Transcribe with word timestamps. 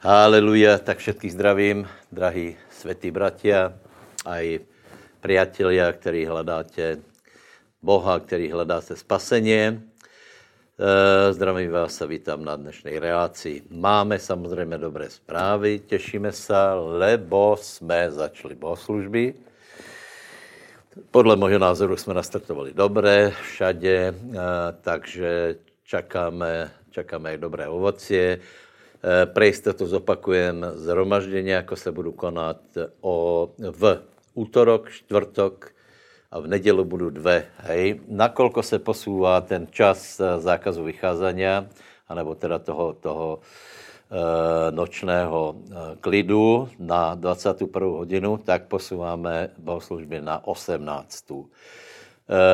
Haleluja, 0.00 0.78
tak 0.78 0.98
všetkých 0.98 1.32
zdravím, 1.32 1.88
drahí 2.12 2.56
svätí 2.68 3.08
bratia, 3.08 3.72
aj 4.28 4.60
priatelia, 5.24 5.88
ktorí 5.92 6.28
hledáte 6.28 7.00
Boha, 7.80 8.20
ktorí 8.20 8.52
hledáte 8.52 8.92
spasenie. 8.96 9.80
Eh, 10.76 11.32
zdravím 11.32 11.72
vás 11.72 11.96
a 12.02 12.06
vítám 12.06 12.44
na 12.44 12.56
dnešnej 12.56 13.00
relácii. 13.00 13.62
Máme 13.72 14.18
samozřejmě 14.18 14.78
dobré 14.78 15.10
zprávy, 15.10 15.78
těšíme 15.78 16.32
se, 16.32 16.62
lebo 16.74 17.56
jsme 17.60 18.10
začali 18.10 18.54
bohoslužby. 18.54 19.34
Podle 21.10 21.36
mého 21.36 21.58
názoru 21.58 21.96
jsme 21.96 22.14
nastartovali 22.14 22.72
dobré 22.72 23.32
všade, 23.42 23.96
eh, 23.96 24.14
takže 24.80 25.56
čakáme, 25.84 26.70
čakáme 26.90 27.38
dobré 27.38 27.68
ovocie. 27.68 28.38
Eh, 29.04 29.26
pre 29.26 29.46
jistotu 29.46 29.86
zopakujem 29.86 30.66
zhromaždění, 30.74 31.50
jako 31.50 31.76
se 31.76 31.92
budu 31.92 32.12
konat 32.12 32.60
o, 33.00 33.48
v 33.58 34.02
útorok, 34.34 34.90
čtvrtok 34.90 35.70
a 36.30 36.40
v 36.40 36.46
nedělu 36.46 36.84
budu 36.84 37.10
dve. 37.10 37.44
Hej. 37.56 38.00
Nakolko 38.08 38.62
se 38.62 38.78
posouvá 38.78 39.40
ten 39.40 39.66
čas 39.70 40.20
eh, 40.20 40.40
zákazu 40.40 40.84
vycházení, 40.84 41.44
anebo 42.08 42.34
teda 42.34 42.58
toho, 42.58 42.92
toho 42.92 43.40
nočného 44.70 45.56
klidu 46.00 46.68
na 46.78 47.14
21. 47.14 47.86
hodinu, 47.86 48.38
tak 48.38 48.70
posouváme 48.70 49.50
bohoslužby 49.58 50.20
na 50.20 50.46
18. 50.46 51.26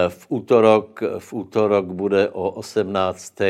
V 0.09 0.23
útorok, 0.29 1.01
v 1.19 1.33
útorok 1.33 1.87
bude 1.97 2.29
o 2.29 2.51
18. 2.61 3.41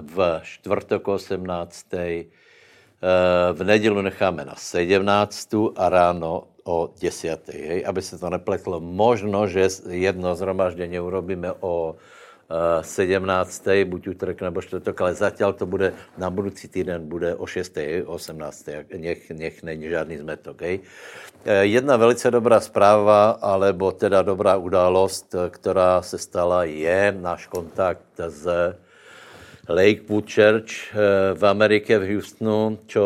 v 0.00 0.40
čtvrtok 0.42 1.08
18. 1.08 1.86
V 3.52 3.64
nedělu 3.64 4.00
necháme 4.00 4.44
na 4.44 4.54
17. 4.56 5.48
a 5.76 5.88
ráno 5.88 6.44
o 6.64 6.90
10. 7.00 7.48
Hej, 7.48 7.84
aby 7.86 8.02
se 8.02 8.18
to 8.18 8.30
nepletlo. 8.30 8.80
Možno, 8.80 9.46
že 9.46 9.68
jedno 9.88 10.34
zhromaždění 10.34 11.00
urobíme 11.00 11.52
o 11.60 11.96
17. 12.80 13.80
Eh, 13.80 13.84
buď 13.84 14.08
útorek 14.08 14.42
nebo 14.42 14.62
čtvrtok, 14.62 15.00
ale 15.00 15.14
zatím 15.14 15.52
to 15.52 15.66
bude, 15.66 15.92
na 16.18 16.30
budoucí 16.30 16.68
týden 16.68 17.08
bude 17.08 17.34
o 17.34 17.46
6. 17.46 18.04
18. 18.06 18.68
Nech, 18.98 19.30
nech 19.30 19.62
není 19.62 19.88
žádný 19.88 20.18
zmetok. 20.18 20.62
Hej. 20.62 20.80
Eh, 21.44 21.64
jedna 21.64 21.96
velice 21.96 22.30
dobrá 22.30 22.60
zpráva, 22.60 23.30
alebo 23.40 23.92
teda 23.92 24.22
dobrá 24.22 24.56
událost, 24.56 25.34
která 25.50 26.02
se 26.02 26.18
stala, 26.18 26.64
je 26.64 27.16
náš 27.20 27.46
kontakt 27.46 28.20
s 28.28 28.46
Lakewood 29.68 30.28
Church 30.28 30.92
eh, 30.92 31.34
v 31.34 31.42
Amerike, 31.46 31.98
v 31.98 32.14
Houstonu, 32.14 32.78
čo 32.86 33.04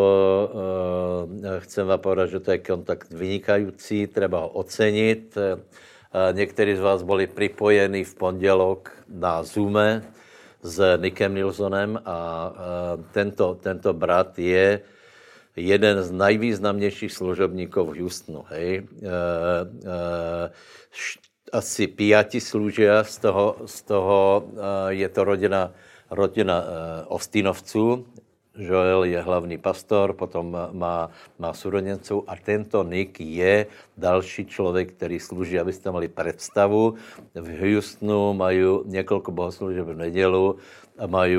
chcem 1.59 1.87
vám 1.87 2.01
povedať, 2.01 2.31
že 2.31 2.41
to 2.41 2.51
je 2.51 2.59
kontakt 2.59 3.09
vynikající, 3.15 4.07
treba 4.07 4.39
ho 4.39 4.49
ocenit. 4.49 5.39
Někteří 6.33 6.77
z 6.77 6.81
vás 6.81 7.03
byli 7.03 7.27
připojeni 7.27 8.05
v 8.05 8.15
pondělok 8.15 8.93
na 9.09 9.43
Zoome 9.43 10.03
s 10.63 10.97
Nikem 10.97 11.35
Nilsonem 11.35 12.01
a 12.05 12.53
tento, 13.13 13.55
tento 13.55 13.93
brat 13.93 14.39
je 14.39 14.81
jeden 15.57 16.03
z 16.03 16.11
nejvýznamnějších 16.11 17.13
služebníků 17.13 17.85
v 17.85 18.01
Houstonu. 18.01 18.45
Hej. 18.49 18.89
Asi 21.53 21.87
pěti 21.87 22.41
služia, 22.41 23.05
z 23.05 23.19
toho, 23.19 23.57
z 23.67 23.83
toho 23.83 24.49
je 24.89 25.09
to 25.09 25.25
rodina, 25.25 25.73
rodina 26.11 26.65
Ostinovců, 27.07 28.07
Joel 28.59 29.05
je 29.05 29.23
hlavní 29.23 29.59
pastor, 29.59 30.13
potom 30.13 30.57
má, 30.73 31.11
má 31.39 31.53
surodenců 31.53 32.25
a 32.27 32.37
tento 32.37 32.83
Nick 32.83 33.21
je 33.21 33.67
další 33.97 34.47
člověk, 34.47 34.93
který 34.93 35.21
slouží, 35.21 35.59
abyste 35.59 35.91
mali 35.91 36.09
představu. 36.09 36.95
V 37.35 37.61
Houstonu 37.61 38.35
mají 38.35 38.65
několik 38.85 39.29
bohoslužeb 39.29 39.87
v 39.87 39.97
nedělu 39.97 40.57
a 40.99 41.07
mají 41.07 41.39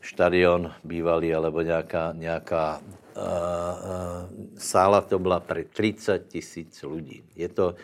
štadion 0.00 0.72
bývalý, 0.84 1.34
alebo 1.34 1.62
nějaká, 1.62 2.12
nějaká 2.12 2.80
uh, 2.80 3.22
uh, 3.22 3.28
sála 4.58 5.00
to 5.00 5.18
byla 5.18 5.40
pro 5.40 5.60
30 5.72 6.28
tisíc 6.28 6.82
lidí. 6.82 7.22
Je 7.36 7.48
to, 7.48 7.74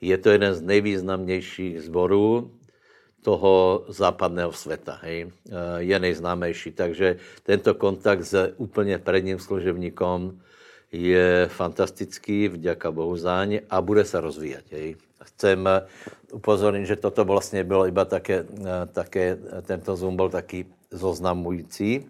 je 0.00 0.18
to 0.18 0.30
jeden 0.30 0.54
z 0.54 0.62
nejvýznamnějších 0.62 1.82
zborů 1.82 2.50
toho 3.22 3.84
západného 3.88 4.52
světa. 4.52 4.98
Hej. 5.02 5.26
Eh, 5.26 5.52
je 5.78 5.98
nejznámější. 5.98 6.70
Takže 6.72 7.16
tento 7.42 7.74
kontakt 7.74 8.22
s 8.22 8.54
úplně 8.56 8.98
predním 8.98 9.38
služebníkom 9.38 10.38
je 10.92 11.48
fantastický, 11.52 12.48
vďaka 12.48 12.90
Bohu 12.90 13.16
záň 13.16 13.60
a 13.70 13.80
bude 13.80 14.04
se 14.04 14.20
rozvíjet. 14.20 14.64
Hej. 14.70 14.96
Chcem 15.22 15.68
upozornit, 16.32 16.86
že 16.86 16.96
toto 16.96 17.24
vlastně 17.24 17.64
bylo 17.64 17.86
iba 17.86 18.04
také, 18.04 18.46
eh, 18.46 18.86
také 18.92 19.38
tento 19.62 19.96
Zoom 19.96 20.16
byl 20.16 20.30
taky 20.30 20.66
zoznamující 20.90 22.08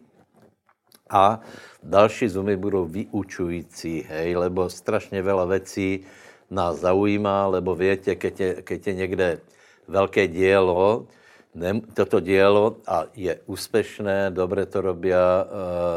a 1.11 1.41
další 1.83 2.29
Zoomy 2.29 2.57
budou 2.57 2.85
vyučující, 2.85 4.05
hej, 4.09 4.37
lebo 4.37 4.71
strašně 4.71 5.23
veľa 5.23 5.49
věcí 5.49 6.05
nás 6.51 6.81
zaujímá, 6.81 7.47
lebo 7.47 7.75
větě, 7.75 8.15
keď 8.15 8.41
je, 8.41 8.55
keď 8.63 8.87
je 8.87 8.95
někde 8.95 9.41
velké 9.89 10.29
dílo, 10.29 11.07
ne, 11.55 11.81
toto 11.95 12.21
dílo 12.21 12.77
a 12.87 13.05
je 13.17 13.41
úspěšné, 13.47 14.31
dobře 14.31 14.67
to 14.67 14.81
robí, 14.81 15.11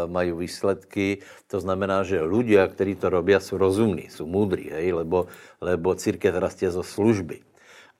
mají 0.07 0.31
výsledky. 0.31 1.17
To 1.47 1.59
znamená, 1.59 2.03
že 2.03 2.23
ľudia, 2.23 2.67
kteří 2.67 2.95
to 2.95 3.09
robí, 3.09 3.33
jsou 3.37 3.57
rozumní, 3.57 4.09
jsou 4.09 4.25
moudří, 4.25 4.69
hej, 4.71 4.93
lebo, 4.93 5.27
lebo 5.61 5.95
církev 5.95 6.35
rastě 6.35 6.71
zo 6.71 6.83
služby. 6.83 7.39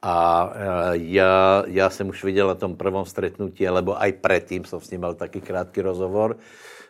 A 0.02 0.50
já, 0.92 1.64
já 1.68 1.90
jsem 1.90 2.10
už 2.10 2.24
viděl 2.24 2.48
na 2.48 2.56
tom 2.56 2.76
prvom 2.76 3.06
stretnutí, 3.06 3.70
lebo 3.70 4.02
aj 4.02 4.12
předtím 4.12 4.66
jsem 4.66 4.80
s 4.80 4.90
ním 4.92 5.02
mal 5.02 5.14
taký 5.14 5.42
krátký 5.42 5.82
rozhovor, 5.82 6.38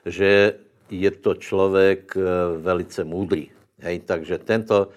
že 0.06 0.54
je 0.92 1.12
to 1.12 1.36
člověk 1.36 2.16
uh, 2.16 2.24
velice 2.64 3.04
moudrý. 3.04 3.52
Hej, 3.80 4.00
takže 4.00 4.38
tento, 4.38 4.88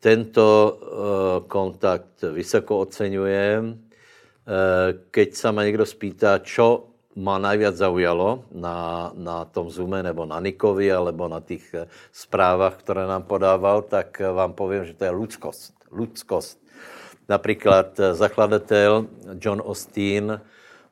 tento 0.00 0.44
uh, 0.44 0.76
kontakt 1.44 2.24
vysoko 2.24 2.88
oceňujem. 2.88 3.62
Uh, 3.70 5.06
keď 5.12 5.28
sa 5.36 5.52
ma 5.52 5.64
někdo 5.64 5.86
spýta, 5.86 6.40
čo 6.40 6.90
ma 7.16 7.38
najviac 7.38 7.76
zaujalo 7.76 8.48
na, 8.54 9.10
na 9.18 9.44
tom 9.44 9.70
Zoome 9.70 10.02
nebo 10.02 10.24
na 10.24 10.40
Nikovi 10.40 10.92
alebo 10.92 11.28
na 11.28 11.40
těch 11.40 11.74
eh, 11.74 11.86
zprávách, 12.12 12.76
které 12.76 13.06
nám 13.06 13.22
podával, 13.22 13.82
tak 13.82 14.20
vám 14.20 14.52
povím, 14.52 14.84
že 14.84 14.94
to 14.94 15.04
je 15.04 15.10
ľudskost. 15.10 15.74
ľudskost. 15.90 16.58
Například 17.28 18.00
zakladatel 18.12 19.06
John 19.42 19.60
Austin 19.60 20.40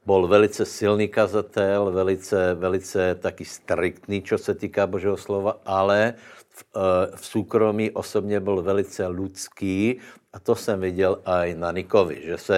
byl 0.07 0.27
velice 0.27 0.65
silný 0.65 1.09
kazatel, 1.09 1.91
velice, 1.91 2.55
velice 2.55 3.15
taky 3.15 3.45
striktný, 3.45 4.23
čo 4.23 4.39
se 4.39 4.55
týká 4.55 4.87
Božího 4.87 5.17
slova, 5.17 5.61
ale 5.67 6.15
v, 6.59 6.65
eh, 6.77 7.17
v 7.17 7.27
soukromí 7.27 7.91
osobně 7.91 8.41
byl 8.41 8.63
velice 8.63 9.07
lidský 9.07 9.99
a 10.33 10.39
to 10.41 10.55
jsem 10.55 10.81
viděl 10.81 11.23
i 11.25 11.55
na 11.55 11.73
Nikovi, 11.73 12.23
že 12.25 12.39
se, 12.39 12.57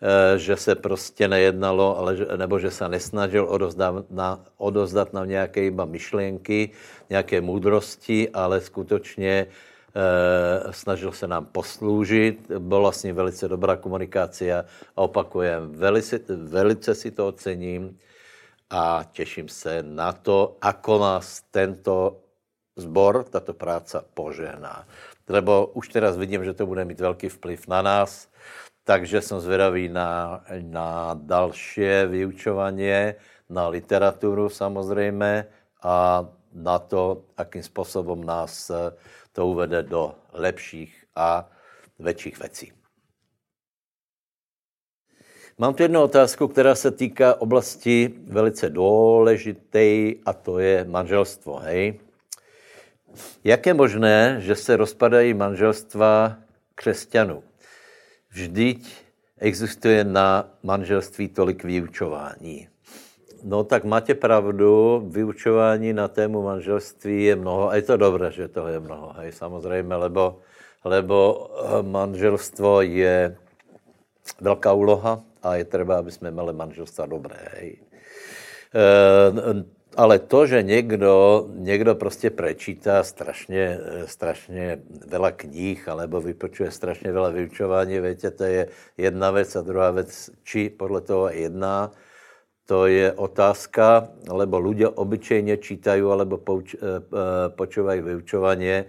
eh, 0.00 0.38
že 0.38 0.56
se 0.56 0.74
prostě 0.74 1.28
nejednalo, 1.28 1.98
ale, 1.98 2.16
nebo 2.36 2.58
že 2.58 2.70
se 2.70 2.88
nesnažil 2.88 3.44
odozdat, 3.44 4.10
na, 4.10 4.40
odozdat 4.56 5.12
nám 5.12 5.28
nějaké 5.28 5.64
iba 5.64 5.84
myšlenky, 5.84 6.70
nějaké 7.10 7.40
moudrosti, 7.40 8.30
ale 8.32 8.60
skutečně 8.60 9.46
eh, 9.94 10.72
snažil 10.72 11.12
se 11.12 11.26
nám 11.26 11.46
posloužit, 11.54 12.50
byla 12.58 12.92
s 12.92 13.02
ním 13.06 13.14
velice 13.14 13.48
dobrá 13.48 13.76
komunikace 13.76 14.50
a 14.52 14.64
opakujem, 14.94 15.70
velice, 15.70 16.18
velice 16.28 16.94
si 16.94 17.10
to 17.14 17.30
ocením 17.30 17.94
a 18.70 19.06
těším 19.12 19.48
se 19.48 19.82
na 19.86 20.12
to, 20.12 20.56
ako 20.58 20.98
nás 20.98 21.46
tento 21.54 22.23
zbor 22.76 23.24
tato 23.24 23.54
práce 23.54 24.04
požehná. 24.14 24.86
Lebo 25.28 25.66
už 25.66 25.88
teraz 25.88 26.16
vidím, 26.16 26.44
že 26.44 26.54
to 26.54 26.66
bude 26.66 26.84
mít 26.84 27.00
velký 27.00 27.28
vplyv 27.28 27.68
na 27.68 27.82
nás, 27.82 28.28
takže 28.84 29.20
jsem 29.20 29.40
zvědavý 29.40 29.88
na, 29.88 30.44
na 30.60 31.14
další 31.14 31.82
vyučování, 32.06 32.90
na 33.50 33.68
literaturu 33.68 34.48
samozřejmě 34.48 35.46
a 35.82 36.26
na 36.52 36.78
to, 36.78 37.24
jakým 37.38 37.62
způsobem 37.62 38.24
nás 38.24 38.70
to 39.32 39.46
uvede 39.46 39.82
do 39.82 40.14
lepších 40.32 41.04
a 41.16 41.50
větších 41.98 42.38
věcí. 42.38 42.72
Mám 45.58 45.74
tu 45.74 45.82
jednu 45.82 46.02
otázku, 46.02 46.48
která 46.48 46.74
se 46.74 46.90
týká 46.90 47.40
oblasti 47.40 48.14
velice 48.26 48.70
důležité 48.70 50.12
a 50.26 50.32
to 50.32 50.58
je 50.58 50.84
manželstvo. 50.84 51.56
Hej? 51.56 52.03
Jak 53.44 53.66
je 53.66 53.74
možné, 53.74 54.36
že 54.40 54.54
se 54.54 54.76
rozpadají 54.76 55.34
manželstva 55.34 56.36
křesťanů? 56.74 57.42
Vždyť 58.30 58.82
existuje 59.38 60.04
na 60.04 60.48
manželství 60.62 61.28
tolik 61.28 61.64
vyučování. 61.64 62.68
no 63.44 63.64
tak 63.64 63.84
máte 63.84 64.14
pravdu, 64.14 65.02
vyučování 65.08 65.92
na 65.92 66.08
tému 66.08 66.42
manželství 66.42 67.24
je 67.24 67.36
mnoho, 67.36 67.68
a 67.68 67.76
je 67.76 67.82
to 67.82 67.96
dobré, 67.96 68.32
že 68.32 68.48
toho 68.48 68.68
je 68.68 68.80
mnoho, 68.80 69.12
hej, 69.12 69.32
samozřejmě, 69.32 69.94
lebo, 69.94 70.40
lebo 70.84 71.18
eh, 71.20 71.82
manželstvo 71.82 72.80
je 72.82 73.36
velká 74.40 74.72
úloha 74.72 75.20
a 75.42 75.56
je 75.56 75.64
třeba, 75.64 75.98
aby 75.98 76.10
jsme 76.10 76.30
měli 76.30 76.52
manželstva 76.52 77.06
dobré, 77.06 77.36
hej. 77.52 77.76
E, 78.74 79.64
ale 79.96 80.18
to, 80.18 80.46
že 80.46 80.62
někdo, 80.62 81.46
někdo 81.54 81.94
prostě 81.94 82.30
prečítá 82.30 83.02
strašně, 83.02 83.78
strašně 84.06 84.78
veľa 85.06 85.32
knih, 85.32 85.88
alebo 85.88 86.20
vypočuje 86.20 86.70
strašně 86.70 87.12
veľa 87.12 87.30
vyučování, 87.30 88.00
víte, 88.00 88.30
to 88.30 88.44
je 88.44 88.68
jedna 88.98 89.30
věc 89.30 89.56
a 89.56 89.60
druhá 89.62 89.90
věc, 89.90 90.30
či 90.44 90.70
podle 90.70 91.00
toho 91.00 91.28
jedná, 91.28 91.90
to 92.66 92.86
je 92.86 93.12
otázka, 93.12 94.08
lebo 94.28 94.58
ľudia 94.58 94.88
obyčejně 94.88 95.56
čítají, 95.56 96.02
alebo 96.02 96.36
pouč, 96.38 96.74
eh, 96.74 96.78
eh, 96.80 97.48
počúvají 97.48 98.00
vyučování, 98.00 98.84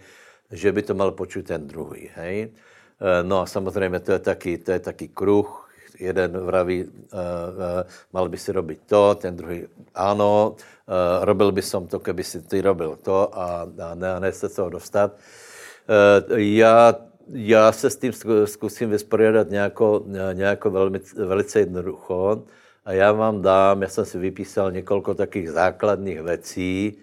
že 0.52 0.72
by 0.72 0.82
to 0.82 0.94
mal 0.94 1.12
počuť 1.12 1.48
ten 1.48 1.68
druhý, 1.68 2.10
hej. 2.16 2.48
Eh, 2.48 3.24
no 3.24 3.42
a 3.42 3.46
samozřejmě 3.46 4.00
to 4.00 4.12
je 4.12 4.20
taky, 4.20 4.58
to 4.58 4.72
je 4.72 4.80
taky 4.80 5.08
kruh, 5.08 5.65
jeden 6.00 6.32
vraví, 6.38 6.84
uh, 6.84 6.90
uh, 6.90 7.84
mal 8.14 8.30
by 8.30 8.38
si 8.38 8.52
robiť 8.52 8.80
to, 8.86 9.16
ten 9.16 9.36
druhý 9.36 9.68
ano, 9.96 10.56
uh, 10.56 11.26
robil 11.26 11.52
by 11.52 11.62
som 11.62 11.88
to, 11.88 12.00
keby 12.00 12.24
si 12.24 12.42
ty 12.42 12.62
robil 12.62 12.98
to 13.04 13.32
a, 13.32 13.68
a 13.68 13.96
ne, 13.96 14.20
ne 14.20 14.32
se 14.32 14.50
toho 14.50 14.70
dostat. 14.70 15.16
Uh, 15.86 16.38
já, 16.38 16.96
já 17.32 17.72
se 17.72 17.90
s 17.90 17.98
tím 17.98 18.12
zkusím 18.46 18.90
vysporiadat 18.90 19.50
nějako, 19.50 20.06
nějako 20.34 20.72
velmi, 20.72 21.00
velice 21.16 21.60
jednoducho 21.60 22.44
a 22.86 22.94
já 22.94 23.12
vám 23.12 23.42
dám, 23.42 23.82
já 23.82 23.90
jsem 23.90 24.06
si 24.06 24.18
vypísal 24.18 24.72
několik 24.72 25.18
takých 25.18 25.52
základních 25.52 26.22
věcí, 26.22 26.98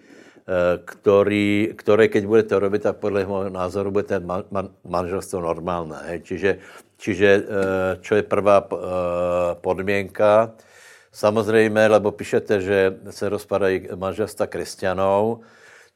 který, 0.85 1.71
které 1.75 2.07
keď 2.07 2.25
budete 2.25 2.59
robit, 2.59 2.81
tak 2.83 2.97
podle 2.97 3.25
mého 3.25 3.49
názoru 3.49 3.91
bude 3.91 4.03
ten 4.03 4.25
man, 4.25 4.43
man, 4.51 4.69
manželstvo 4.83 5.39
normálné. 5.39 5.97
Hej. 6.07 6.19
Čiže 6.21 6.51
Čiže 7.03 7.29
eh, 7.35 7.43
čo 7.99 8.15
je 8.15 8.23
prvá 8.23 8.63
eh, 8.63 8.77
podmienka? 9.59 10.55
Samozřejmě, 11.11 11.87
lebo 11.87 12.11
píšete, 12.11 12.61
že 12.61 12.97
se 13.09 13.29
rozpadají 13.29 13.87
manželstva 13.95 14.47
křesťanů, 14.47 15.41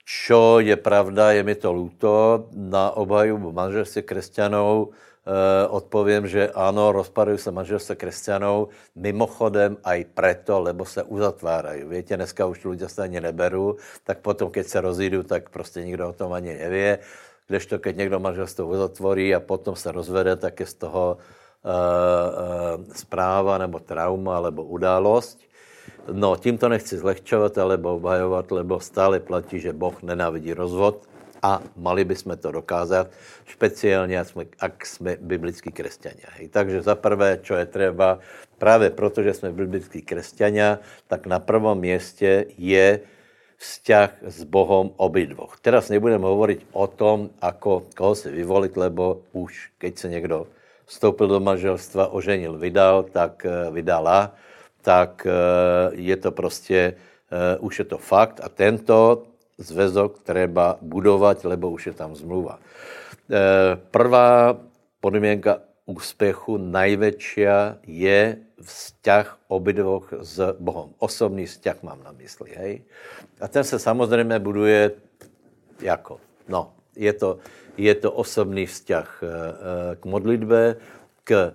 čo 0.05 0.59
je 0.59 0.75
pravda, 0.75 1.31
je 1.31 1.43
mi 1.43 1.55
to 1.55 1.73
luto. 1.73 2.45
Na 2.53 2.91
obhajubu 2.91 3.51
manželství 3.51 4.01
křesťanů 4.01 4.89
eh, 5.27 5.67
odpovím, 5.67 6.27
že 6.27 6.49
ano, 6.55 6.91
rozpadají 6.91 7.37
se 7.37 7.51
manželstva 7.51 7.95
křesťanů, 7.95 8.67
mimochodem 8.95 9.77
aj 9.83 10.05
preto, 10.15 10.59
lebo 10.59 10.85
se 10.85 11.03
uzatvárají. 11.03 11.83
Víte, 11.83 12.15
dneska 12.15 12.45
už 12.45 12.65
lidé 12.65 12.89
se 12.89 13.03
ani 13.03 13.21
neberou, 13.21 13.75
tak 14.03 14.23
potom, 14.23 14.49
keď 14.49 14.67
se 14.67 14.81
rozjídu, 14.81 15.23
tak 15.23 15.49
prostě 15.49 15.83
nikdo 15.83 16.09
o 16.09 16.13
tom 16.13 16.33
ani 16.33 16.53
nevě. 16.55 16.99
Kdežto, 17.47 17.79
keď 17.79 17.95
někdo 17.97 18.19
manželstvo 18.19 18.67
uzatvorí 18.67 19.35
a 19.35 19.39
potom 19.39 19.75
se 19.75 19.91
rozvede, 19.91 20.35
tak 20.35 20.59
je 20.59 20.65
z 20.65 20.73
toho 20.73 21.17
uh, 21.17 21.71
uh, 21.71 22.83
zpráva 22.91 23.57
nebo 23.57 23.79
trauma 23.79 24.41
nebo 24.41 24.63
událost. 24.63 25.39
No, 26.11 26.35
tím 26.35 26.57
to 26.57 26.69
nechci 26.69 26.97
zlehčovat 26.97 27.57
alebo 27.57 27.95
obhajovat, 27.95 28.51
lebo 28.51 28.79
stále 28.79 29.19
platí, 29.19 29.59
že 29.59 29.73
Boh 29.73 29.95
nenávidí 30.03 30.53
rozvod 30.53 31.07
a 31.41 31.61
mali 31.75 32.05
bychom 32.05 32.37
to 32.37 32.51
dokázat, 32.51 33.11
speciálně, 33.45 34.19
ak 34.19 34.27
jsme, 34.27 34.43
ak 34.59 34.85
jsme 34.85 35.11
biblickí 35.21 35.71
křesťania. 35.71 36.27
Takže 36.49 36.81
za 36.81 36.95
prvé, 36.95 37.39
čo 37.41 37.55
je 37.55 37.65
třeba, 37.65 38.19
právě 38.57 38.89
protože 38.89 39.33
jsme 39.33 39.51
biblickí 39.51 40.01
křesťania, 40.01 40.79
tak 41.07 41.25
na 41.25 41.39
prvom 41.39 41.77
městě 41.77 42.45
je 42.57 42.99
vzťah 43.57 44.11
s 44.21 44.43
Bohom 44.45 44.93
obidvoch. 44.97 45.57
Teraz 45.61 45.89
nebudem 45.89 46.21
hovoriť 46.21 46.59
o 46.77 46.85
tom, 46.87 47.33
ako, 47.41 47.89
koho 47.97 48.13
si 48.13 48.29
vyvolit, 48.29 48.77
lebo 48.77 49.25
už 49.33 49.73
keď 49.77 49.97
se 49.97 50.07
někdo 50.09 50.47
vstoupil 50.85 51.27
do 51.27 51.39
manželstva, 51.39 52.13
oženil, 52.13 52.57
vydal, 52.57 53.03
tak 53.03 53.45
eh, 53.45 53.71
vydala, 53.73 54.31
tak 54.81 55.27
eh, 55.27 55.33
je 55.91 56.15
to 56.17 56.31
prostě, 56.31 56.93
eh, 56.93 57.57
už 57.59 57.79
je 57.79 57.85
to 57.85 57.97
fakt 57.97 58.39
a 58.43 58.49
tento 58.49 59.25
zväzok 59.57 60.23
treba 60.23 60.77
budovat, 60.81 61.45
lebo 61.45 61.69
už 61.69 61.87
je 61.87 61.93
tam 61.93 62.15
zmluva. 62.15 62.59
Prvá 63.91 64.57
podmínka 65.01 65.59
úspěchu 65.85 66.57
největší 66.57 67.41
je 67.87 68.37
vzťah 68.61 69.37
obidvoch 69.47 70.13
s 70.19 70.55
Bohem. 70.59 70.89
Osobný 70.99 71.45
vzťah 71.45 71.83
mám 71.83 72.03
na 72.03 72.11
mysli, 72.11 72.51
hej. 72.57 72.73
A 73.41 73.47
ten 73.47 73.63
se 73.63 73.79
samozřejmě 73.79 74.39
buduje 74.39 74.91
jako, 75.81 76.19
no, 76.47 76.73
je 76.95 77.13
to, 77.13 77.37
je 77.77 77.95
to 77.95 78.11
osobný 78.11 78.65
vzťah 78.65 79.23
eh, 79.23 79.27
eh, 79.27 79.95
k 79.95 80.05
modlitbe, 80.05 80.75
k 81.23 81.53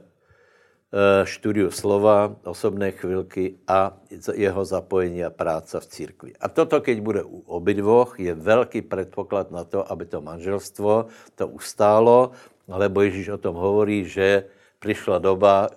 eh, 0.93 1.27
studiu 1.27 1.71
slova, 1.71 2.37
osobné 2.45 2.93
chvilky 2.93 3.59
a 3.69 3.97
jeho 4.35 4.65
zapojení 4.65 5.25
a 5.25 5.31
práce 5.31 5.81
v 5.81 5.87
církvi. 5.87 6.31
A 6.41 6.49
toto, 6.49 6.81
keď 6.81 6.97
bude 7.01 7.23
u 7.25 7.43
obidvoch, 7.49 8.21
je 8.21 8.35
velký 8.35 8.83
předpoklad 8.83 9.51
na 9.51 9.65
to, 9.65 9.83
aby 9.93 10.05
to 10.07 10.21
manželstvo 10.21 11.07
to 11.35 11.45
ustálo, 11.49 12.31
lebo 12.69 13.03
Ježíš 13.03 13.29
o 13.29 13.43
tom 13.43 13.57
hovorí, 13.57 14.05
že 14.05 14.45
přišla 14.79 15.19
doba, 15.19 15.71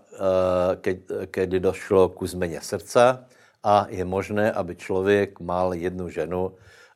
keď, 0.81 0.97
keď 1.29 1.49
došlo 1.49 2.09
ku 2.09 2.27
změně 2.27 2.61
srdca 2.61 3.25
a 3.63 3.85
je 3.89 4.05
možné, 4.05 4.51
aby 4.51 4.75
člověk 4.75 5.39
mal 5.39 5.73
jednu 5.73 6.09
ženu 6.09 6.51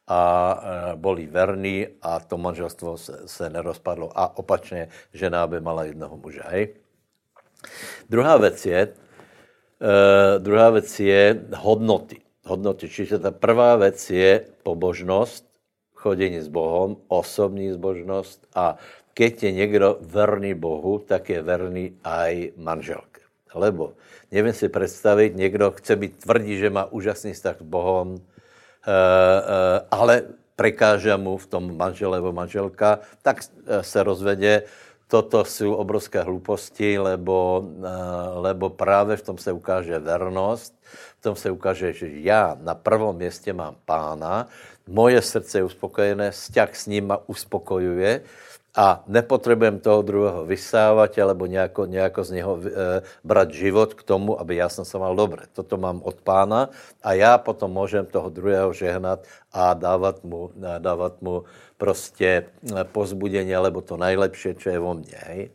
a 0.10 0.22
boli 0.98 1.30
verný 1.30 2.02
a 2.02 2.20
to 2.20 2.38
manželstvo 2.38 2.98
se, 2.98 3.14
se 3.26 3.50
nerozpadlo. 3.50 4.10
A 4.16 4.38
opačně, 4.38 4.90
žena 5.14 5.48
by 5.48 5.62
mala 5.62 5.84
jednoho 5.84 6.18
muže. 6.18 6.42
Hej? 6.50 6.74
Druhá 8.10 8.38
věc 8.38 8.66
je, 8.66 8.88
uh, 8.88 10.44
druhá 10.44 10.70
věc 10.70 11.00
je 11.00 11.44
hodnoty. 11.56 12.18
Hodnoty. 12.46 12.90
Čiže 12.90 13.20
ta 13.20 13.32
prvá 13.32 13.76
věc 13.76 14.10
je 14.10 14.46
pobožnost, 14.64 15.46
chodění 15.94 16.40
s 16.40 16.48
Bohem, 16.48 16.96
osobní 17.08 17.72
zbožnost 17.72 18.48
a 18.56 18.78
keď 19.14 19.44
je 19.44 19.52
někdo 19.52 19.98
verný 20.00 20.54
Bohu, 20.56 21.04
tak 21.04 21.30
je 21.30 21.44
verný 21.44 22.00
aj 22.08 22.56
manželke. 22.56 23.20
Lebo 23.52 24.00
nevím 24.32 24.54
si 24.54 24.70
představit, 24.70 25.36
někdo 25.36 25.72
chce 25.72 25.96
být 25.96 26.24
tvrdý, 26.24 26.58
že 26.58 26.70
má 26.70 26.88
úžasný 26.88 27.34
vztah 27.34 27.60
s 27.60 27.68
Bohem, 27.68 28.16
eh, 28.16 28.22
eh, 28.88 29.80
ale 29.92 30.14
prekáže 30.56 31.12
mu 31.18 31.36
v 31.36 31.48
tom 31.48 31.76
manžel 31.76 32.12
nebo 32.12 32.32
manželka, 32.32 33.00
tak 33.24 33.44
se 33.82 34.04
rozvede. 34.04 34.64
Toto 35.10 35.46
jsou 35.46 35.74
obrovské 35.74 36.22
hluposti, 36.22 37.00
lebo, 37.00 37.66
lebo 38.34 38.70
právě 38.70 39.18
v 39.18 39.22
tom 39.22 39.38
se 39.38 39.52
ukáže 39.52 40.00
vernost, 40.00 40.74
v 41.20 41.22
tom 41.22 41.36
se 41.36 41.52
ukáže, 41.52 41.94
že 41.94 42.08
já 42.14 42.58
na 42.62 42.76
prvom 42.76 43.16
městě 43.16 43.54
mám 43.54 43.76
pána, 43.86 44.48
moje 44.88 45.22
srdce 45.22 45.58
je 45.58 45.64
uspokojené, 45.64 46.32
vzťah 46.32 46.76
s 46.76 46.86
ním 46.86 47.08
ma 47.08 47.18
uspokojuje, 47.26 48.22
a 48.76 49.04
nepotřebujeme 49.08 49.80
toho 49.80 50.02
druhého 50.02 50.46
vysávat 50.46 51.18
alebo 51.20 51.46
nějako, 51.46 51.86
nějako 51.86 52.24
z 52.24 52.32
něho 52.32 52.60
e, 52.66 53.02
brát 53.24 53.52
život 53.52 53.94
k 53.94 54.04
tomu, 54.04 54.40
aby 54.40 54.56
já 54.56 54.70
jsem 54.70 54.86
se 54.86 54.98
mal 54.98 55.16
dobře. 55.16 55.42
Toto 55.54 55.78
mám 55.78 56.02
od 56.04 56.22
pána 56.22 56.70
a 57.04 57.14
já 57.14 57.38
potom 57.38 57.72
můžem 57.72 58.06
toho 58.06 58.30
druhého 58.30 58.74
žehnat 58.74 59.20
a 59.54 59.74
dávat 59.74 60.24
mu, 60.24 60.52
dávat 60.80 61.22
mu 61.22 61.44
prostě 61.80 62.46
eh, 62.46 62.84
pozbudení, 62.84 63.56
alebo 63.56 63.82
to 63.82 63.98
nejlepší, 63.98 64.56
co 64.56 64.70
je 64.70 64.80
vo 64.80 64.94
mně. 64.94 65.18
E, 65.28 65.50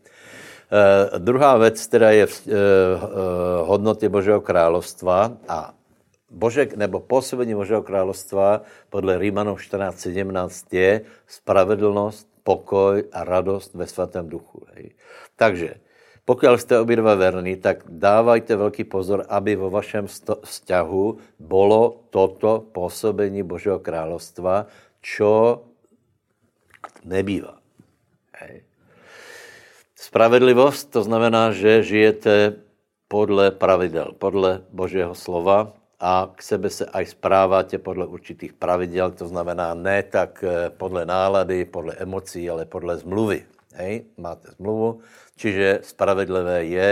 druhá 1.19 1.59
věc, 1.59 1.87
která 1.87 2.11
je 2.11 2.27
v, 2.27 2.49
e, 2.49 2.53
hodnoty 3.63 4.09
Božího 4.09 4.41
královstva 4.41 5.33
a 5.49 5.75
Bože, 6.31 6.69
nebo 6.77 7.01
působení 7.01 7.55
Božího 7.55 7.83
královstva 7.83 8.63
podle 8.91 9.19
Rímanov 9.19 9.61
14.17 9.61 10.67
je 10.73 11.01
spravedlnost, 11.27 12.34
pokoj 12.45 13.09
a 13.13 13.25
radost 13.25 13.75
ve 13.75 13.87
svatém 13.89 14.29
duchu. 14.29 14.63
Hej. 14.77 14.93
Takže, 15.37 15.75
pokud 16.25 16.47
jste 16.57 16.81
obě 16.81 16.97
dva 16.97 17.15
verní, 17.15 17.57
tak 17.57 17.85
dávajte 17.89 18.57
velký 18.57 18.85
pozor, 18.85 19.25
aby 19.29 19.57
vo 19.57 19.71
vašem 19.71 20.07
vzťahu 20.45 21.19
bylo 21.39 22.05
toto 22.11 22.65
působení 22.73 23.43
Božího 23.43 23.79
královstva, 23.79 24.67
čo 25.01 25.65
nebývá. 27.05 27.61
Hej. 28.41 28.65
Spravedlivost, 29.97 30.93
to 30.93 31.03
znamená, 31.03 31.53
že 31.53 31.83
žijete 31.83 32.61
podle 33.09 33.51
pravidel, 33.51 34.13
podle 34.19 34.65
Božího 34.73 35.15
slova, 35.15 35.73
a 36.05 36.29
k 36.37 36.41
sebe 36.43 36.69
se 36.69 36.85
aj 36.85 37.17
správáte 37.17 37.81
podle 37.81 38.05
určitých 38.05 38.53
pravidel, 38.53 39.17
to 39.17 39.25
znamená 39.25 39.73
ne 39.73 40.05
tak 40.05 40.45
eh, 40.45 40.69
podle 40.69 41.09
nálady, 41.09 41.65
podle 41.65 41.97
emocí, 41.97 42.45
ale 42.45 42.69
podle 42.69 43.01
zmluvy. 43.01 43.49
Hej? 43.81 44.05
Máte 44.21 44.53
zmluvu, 44.61 45.01
čiže 45.41 45.81
spravedlivé 45.81 46.69
je, 46.69 46.89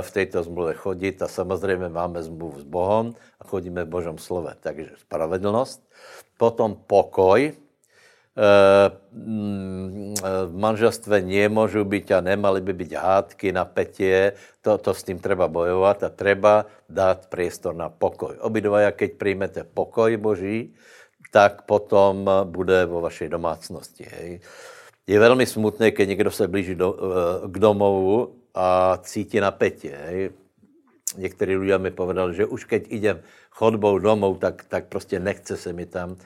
v 0.00 0.10
této 0.10 0.42
zmluve 0.42 0.74
chodit 0.74 1.22
a 1.22 1.28
samozřejmě 1.28 1.88
máme 1.88 2.22
zmluvu 2.22 2.60
s 2.60 2.64
Bohem 2.64 3.14
a 3.40 3.44
chodíme 3.44 3.84
v 3.84 3.88
Božom 3.88 4.18
slove. 4.18 4.54
Takže 4.60 4.96
spravedlnost. 4.96 5.84
Potom 6.38 6.80
pokoj, 6.86 7.52
v 10.46 10.52
manželstve 10.52 11.20
nemůžu 11.20 11.84
být 11.84 12.12
a 12.12 12.20
nemali 12.20 12.60
by 12.60 12.72
být 12.72 12.92
hádky, 12.92 13.52
napätie, 13.52 14.32
to, 14.62 14.78
to 14.78 14.94
s 14.94 15.02
tím 15.02 15.18
treba 15.18 15.48
bojovat 15.48 16.02
a 16.02 16.08
treba 16.08 16.66
dát 16.88 17.26
priestor 17.26 17.74
na 17.74 17.88
pokoj. 17.88 18.36
Obidvaja, 18.40 18.92
keď 18.92 19.12
přijmete 19.12 19.64
pokoj 19.64 20.16
Boží, 20.16 20.72
tak 21.30 21.62
potom 21.62 22.30
bude 22.44 22.86
vo 22.86 23.00
vašej 23.00 23.28
domácnosti. 23.28 24.06
Hej. 24.10 24.40
Je 25.06 25.18
velmi 25.20 25.46
smutné, 25.46 25.90
když 25.90 26.08
někdo 26.08 26.30
se 26.30 26.48
blíží 26.48 26.74
do, 26.74 26.96
eh, 26.96 27.48
k 27.48 27.58
domovu 27.58 28.34
a 28.54 28.98
cítí 29.02 29.40
napětí. 29.40 29.90
Některý 31.16 31.56
lidé 31.56 31.78
mi 31.78 31.90
povedali, 31.90 32.34
že 32.34 32.46
už 32.46 32.64
keď 32.64 32.82
idem 32.88 33.20
chodbou 33.50 33.98
domů, 33.98 34.34
tak, 34.34 34.64
tak 34.64 34.86
prostě 34.86 35.20
nechce 35.20 35.56
se 35.56 35.72
mi 35.72 35.86
tam. 35.86 36.16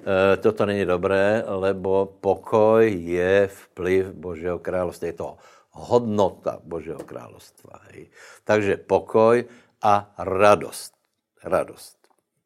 E, 0.00 0.36
toto 0.36 0.66
není 0.66 0.84
dobré, 0.84 1.44
lebo 1.46 2.16
pokoj 2.20 2.88
je 2.88 3.48
vplyv 3.48 4.12
Božího 4.16 4.58
království. 4.58 5.08
Je 5.08 5.20
to 5.20 5.36
hodnota 5.70 6.58
Božího 6.64 6.98
královstva. 7.04 7.80
Hej. 7.92 8.08
Takže 8.44 8.76
pokoj 8.76 9.44
a 9.82 10.12
radost. 10.18 10.92
Radost. 11.44 11.96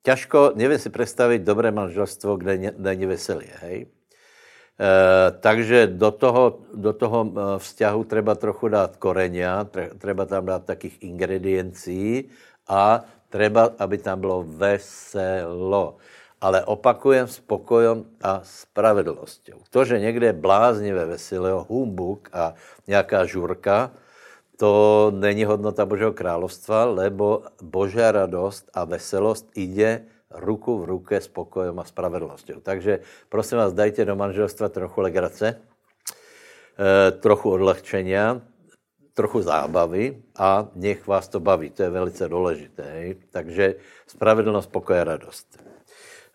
Ťažko, 0.04 0.52
nevím 0.54 0.78
si 0.78 0.90
představit 0.90 1.38
dobré 1.42 1.70
manželstvo, 1.70 2.36
kde 2.36 2.74
není 2.76 3.06
veselie, 3.06 3.52
hej? 3.60 3.86
E, 4.74 4.90
takže 5.40 5.86
do 5.86 6.10
toho, 6.10 6.66
do 6.74 6.92
toho 6.92 7.18
eh, 7.24 7.58
vzťahu 7.58 8.04
treba 8.04 8.34
trochu 8.34 8.68
dát 8.68 8.96
korenia, 8.98 9.64
treba 9.98 10.26
tam 10.26 10.46
dát 10.46 10.66
takých 10.66 10.98
ingrediencí 11.02 12.28
a 12.68 13.06
treba, 13.30 13.70
aby 13.78 13.98
tam 13.98 14.20
bylo 14.20 14.42
veselo. 14.42 15.96
Ale 16.44 16.60
opakujem 16.60 17.24
s 17.24 17.40
pokojom 17.40 18.04
a 18.20 18.44
spravedlností. 18.44 19.56
To, 19.72 19.80
že 19.84 19.96
někde 19.96 20.26
je 20.26 20.36
bláznivé 20.36 21.16
veselého, 21.16 21.64
humbuk 21.64 22.28
a 22.32 22.52
nějaká 22.84 23.24
žurka, 23.24 23.96
to 24.56 25.08
není 25.16 25.44
hodnota 25.44 25.86
Božího 25.86 26.12
královstva, 26.12 26.84
lebo 26.84 27.42
Božá 27.62 28.12
radost 28.12 28.70
a 28.74 28.84
veselost 28.84 29.48
jde 29.56 30.04
ruku 30.30 30.78
v 30.78 30.84
ruce 30.84 31.16
s 31.16 31.28
pokojem 31.28 31.78
a 31.78 31.84
spravedlností. 31.84 32.52
Takže 32.62 33.00
prosím 33.28 33.58
vás, 33.58 33.72
dajte 33.72 34.04
do 34.04 34.16
manželstva 34.16 34.68
trochu 34.68 35.00
legrace, 35.00 35.56
eh, 35.56 37.10
trochu 37.10 37.50
odlehčenia, 37.50 38.40
trochu 39.14 39.42
zábavy 39.42 40.22
a 40.36 40.68
nech 40.74 41.06
vás 41.06 41.28
to 41.28 41.40
baví. 41.40 41.70
To 41.70 41.82
je 41.82 41.90
velice 41.90 42.28
důležité. 42.28 42.82
Hej? 42.82 43.14
Takže 43.30 43.74
spravedlnost, 44.06 44.70
pokoj 44.70 45.00
a 45.00 45.04
radost. 45.04 45.73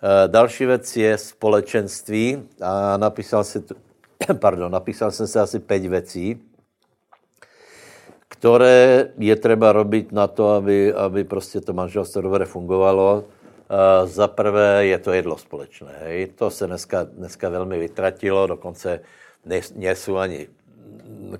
Eh, 0.03 0.27
další 0.27 0.65
věc 0.65 0.97
je 0.97 1.17
společenství 1.17 2.43
a 2.61 2.97
napísal, 2.97 3.43
si, 3.43 3.63
pardon, 4.39 4.71
napísal 4.71 5.11
jsem 5.11 5.27
se 5.27 5.39
asi 5.39 5.59
pět 5.59 5.85
věcí, 5.85 6.41
které 8.27 9.11
je 9.17 9.35
třeba 9.35 9.71
robiť 9.71 10.11
na 10.11 10.27
to, 10.27 10.53
aby, 10.53 10.93
aby 10.93 11.23
prostě 11.23 11.61
to 11.61 11.73
manželstvo 11.73 12.21
dobře 12.21 12.45
fungovalo. 12.45 13.23
Uh, 13.23 14.09
za 14.09 14.27
prvé 14.27 14.85
je 14.85 14.99
to 14.99 15.11
jedlo 15.11 15.37
společné. 15.37 15.93
Hej. 16.03 16.27
To 16.27 16.49
se 16.49 16.67
dneska, 16.67 17.03
dneska 17.03 17.49
velmi 17.49 17.79
vytratilo, 17.79 18.47
dokonce 18.47 18.99
nejsou 19.75 20.17
ani 20.17 20.47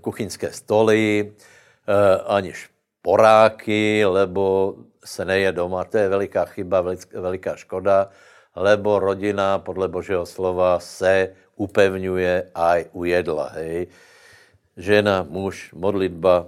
kuchyňské 0.02 0.52
stoly, 0.52 1.32
uh, 1.32 2.36
ani 2.36 2.54
šporáky, 2.54 4.06
lebo 4.06 4.76
se 5.06 5.26
neje 5.26 5.52
doma. 5.52 5.84
To 5.84 5.98
je 5.98 6.10
veliká 6.10 6.46
chyba, 6.46 6.84
veliká 7.14 7.56
škoda, 7.56 8.10
lebo 8.56 9.00
rodina 9.00 9.60
podle 9.60 9.88
Božího 9.88 10.26
slova 10.26 10.80
se 10.80 11.36
upevňuje 11.56 12.52
aj 12.56 12.80
u 12.94 13.06
jedla. 13.06 13.48
Hej. 13.60 13.88
Žena, 14.78 15.28
muž, 15.30 15.76
modlitba, 15.76 16.48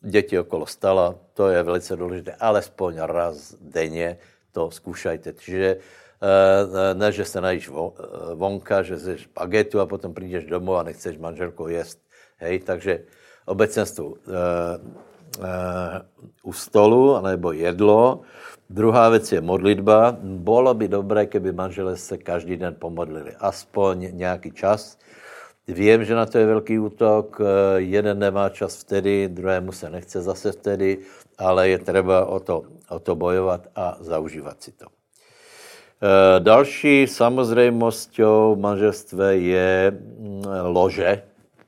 děti 0.00 0.38
okolo 0.38 0.66
stala, 0.66 1.14
to 1.34 1.48
je 1.48 1.62
velice 1.62 1.96
důležité, 1.96 2.32
alespoň 2.40 2.98
raz 2.98 3.54
denně 3.60 4.18
to 4.52 4.70
zkušajte. 4.70 5.32
Čiže 5.32 5.76
eh, 5.76 6.94
ne, 6.94 7.12
že 7.12 7.24
se 7.24 7.40
najíš 7.40 7.68
eh, 7.68 7.74
vonka, 8.34 8.82
že 8.82 8.98
jsi 8.98 9.16
bagetu 9.34 9.80
a 9.80 9.86
potom 9.86 10.14
přijdeš 10.14 10.44
domů 10.44 10.76
a 10.76 10.82
nechceš 10.82 11.18
manželku 11.18 11.68
jíst. 11.68 12.00
Hej, 12.36 12.68
takže 12.68 13.04
obecenstvo 13.46 14.04
uh, 14.06 14.16
uh, 15.38 15.44
u 16.42 16.52
stolu, 16.52 17.16
anebo 17.16 17.52
jedlo. 17.52 18.20
Druhá 18.70 19.08
věc 19.08 19.32
je 19.32 19.40
modlitba. 19.40 20.16
Bylo 20.22 20.74
by 20.74 20.88
dobré, 20.88 21.26
keby 21.26 21.52
manželé 21.52 21.96
se 21.96 22.18
každý 22.18 22.56
den 22.56 22.74
pomodlili. 22.78 23.34
Aspoň 23.40 24.08
nějaký 24.12 24.50
čas. 24.50 24.98
Vím, 25.68 26.04
že 26.04 26.14
na 26.14 26.26
to 26.26 26.38
je 26.38 26.46
velký 26.46 26.78
útok, 26.78 27.40
jeden 27.76 28.18
nemá 28.18 28.48
čas 28.48 28.76
vtedy, 28.76 29.28
druhému 29.28 29.72
se 29.72 29.90
nechce 29.90 30.22
zase 30.22 30.52
vtedy, 30.52 30.98
ale 31.38 31.68
je 31.68 31.78
třeba 31.78 32.26
o 32.26 32.40
to, 32.40 32.62
o 32.88 32.98
to 32.98 33.16
bojovat 33.16 33.66
a 33.76 33.96
zaužívat 34.00 34.62
si 34.62 34.72
to. 34.72 34.86
Eh, 36.02 36.40
další 36.40 37.06
samozřejmostí 37.06 38.22
v 38.22 38.56
manželstve 38.58 39.36
je 39.36 39.90
mm, 39.90 40.44
lože, 40.62 41.22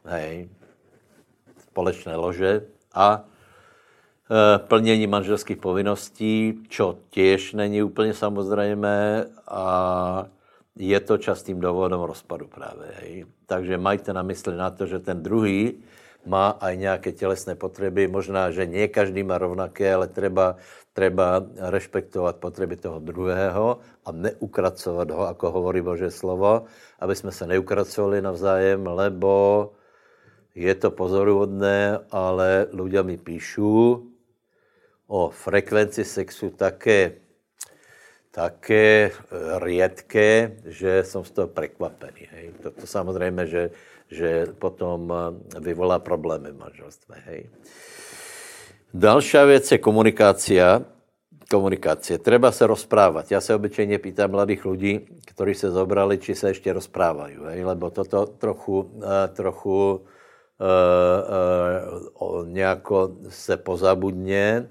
hej, 0.05 0.49
společné 1.59 2.17
lože 2.17 2.63
a 2.95 3.25
plnění 4.69 5.07
manželských 5.07 5.57
povinností, 5.57 6.61
čo 6.69 6.99
těž 7.11 7.53
není 7.53 7.83
úplně 7.83 8.15
samozřejmé 8.15 9.25
a 9.49 9.65
je 10.77 11.01
to 11.01 11.19
častým 11.19 11.61
důvodem 11.61 12.01
rozpadu 12.01 12.47
právě. 12.47 13.25
Takže 13.47 13.79
majte 13.79 14.13
na 14.13 14.23
mysli 14.23 14.57
na 14.57 14.71
to, 14.71 14.87
že 14.87 14.99
ten 14.99 15.23
druhý 15.23 15.81
má 16.27 16.49
aj 16.61 16.77
nějaké 16.77 17.13
tělesné 17.13 17.55
potřeby. 17.55 18.09
Možná, 18.09 18.51
že 18.51 18.67
nie 18.67 18.89
každý 18.89 19.23
má 19.23 19.39
rovnaké, 19.39 19.95
ale 19.95 20.07
treba, 20.13 20.57
treba 20.93 21.41
respektovat 21.57 22.37
potřeby 22.37 22.77
toho 22.77 22.99
druhého 23.01 23.79
a 24.05 24.13
neukracovat 24.13 25.11
ho, 25.11 25.27
jako 25.27 25.51
hovorí 25.51 25.81
Bože 25.81 26.11
slovo, 26.11 26.65
aby 27.01 27.17
jsme 27.17 27.33
se 27.33 27.47
neukracovali 27.47 28.23
navzájem, 28.23 28.87
lebo 28.87 29.73
je 30.55 30.75
to 30.75 30.91
pozoruhodné, 30.91 31.99
ale 32.11 32.67
ľudia 32.75 33.07
mi 33.07 33.17
píšu 33.17 34.03
o 35.09 35.31
frekvenci 35.31 36.05
sexu 36.05 36.51
také 36.51 37.13
také 38.39 39.11
eh, 39.11 39.59
riedké, 39.59 40.63
že 40.67 41.05
jsem 41.05 41.25
z 41.25 41.31
toho 41.31 41.49
překvapený. 41.49 42.23
Hej. 42.31 42.45
To, 42.63 42.71
to 42.71 42.87
samozřejmě, 42.87 43.47
že, 43.47 43.71
že 44.11 44.47
potom 44.59 45.11
eh, 45.11 45.61
vyvolá 45.61 45.99
problémy 45.99 46.55
v 46.55 46.59
manželství. 46.59 47.15
Hej. 47.27 47.51
Další 48.95 49.39
věc 49.47 49.73
je 49.73 49.79
komunikácia. 49.79 50.83
Komunikácie. 51.51 52.19
Treba 52.19 52.53
se 52.53 52.67
rozprávat. 52.67 53.31
Já 53.33 53.41
se 53.41 53.55
obyčejně 53.55 53.99
pýtám 53.99 54.31
mladých 54.31 54.65
lidí, 54.65 55.01
kteří 55.27 55.55
se 55.55 55.71
zobrali, 55.71 56.19
či 56.19 56.35
se 56.35 56.49
ještě 56.49 56.73
rozprávají. 56.73 57.37
Hej? 57.45 57.65
Lebo 57.65 57.91
toto 57.91 58.27
trochu, 58.27 58.81
uh, 58.81 59.03
trochu 59.33 60.05
uh, 60.61 60.69
uh, 62.21 62.49
nějako 62.49 63.17
se 63.29 63.57
pozabudně 63.57 64.69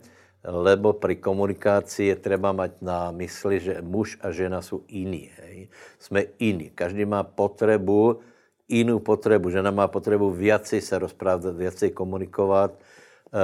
lebo 0.48 0.96
pri 0.96 1.20
komunikaci 1.20 2.08
je 2.08 2.16
treba 2.16 2.56
mať 2.56 2.80
na 2.80 3.12
mysli, 3.12 3.60
že 3.60 3.84
muž 3.84 4.16
a 4.24 4.32
žena 4.32 4.64
jsou 4.64 4.88
jiní. 4.88 5.28
Hej. 5.44 5.68
Jsme 6.00 6.24
jiní. 6.40 6.72
Každý 6.72 7.06
má 7.06 7.24
potřebu, 7.24 8.20
jinou 8.68 9.00
potřebu. 9.00 9.50
Žena 9.50 9.72
má 9.72 9.88
potřebu 9.88 10.32
viacej 10.32 10.82
se 10.82 11.00
rozprávat, 11.00 11.56
viacej 11.56 11.92
komunikovat 11.92 12.72
e, 12.72 12.80
e, 12.80 13.44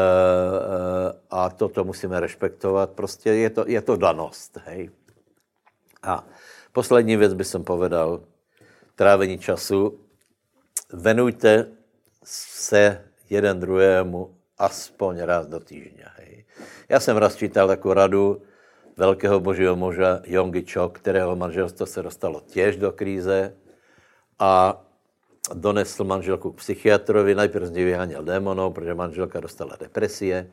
a 1.29 1.50
toto 1.50 1.83
musíme 1.83 2.19
respektovat. 2.19 2.89
Prostě 2.95 3.29
je 3.29 3.50
to, 3.50 3.63
je 3.67 3.81
to 3.81 3.95
danost. 3.95 4.57
Hej. 4.65 4.89
A 6.03 6.24
poslední 6.72 7.15
věc 7.17 7.33
by 7.33 7.43
som 7.43 7.63
povedal, 7.63 8.24
trávení 8.95 9.39
času. 9.39 10.00
Venujte 10.93 11.67
se 12.24 13.03
jeden 13.29 13.60
druhému 13.60 14.42
aspoň 14.63 15.27
raz 15.27 15.43
do 15.48 15.60
týždňa. 15.60 16.08
Hej. 16.17 16.46
Já 16.89 17.00
jsem 17.00 17.17
raz 17.17 17.36
čítal 17.36 17.67
takovou 17.67 17.93
radu 17.93 18.41
velkého 18.98 19.39
božího 19.39 19.75
muža 19.75 20.22
Jongi 20.24 20.63
Cho, 20.63 20.89
kterého 20.89 21.36
manželstvo 21.36 21.86
se 21.86 22.01
dostalo 22.01 22.41
těž 22.48 22.77
do 22.77 22.91
kríze 22.91 23.53
a 24.39 24.82
donesl 25.53 26.03
manželku 26.03 26.51
k 26.51 26.63
psychiatrovi, 26.63 27.36
najprv 27.36 27.65
z 27.65 27.72
ní 27.72 27.84
vyháněl 27.84 28.24
démonů, 28.24 28.72
protože 28.72 28.93
manželka 28.93 29.39
dostala 29.39 29.75
depresie, 29.75 30.38
e, 30.38 30.48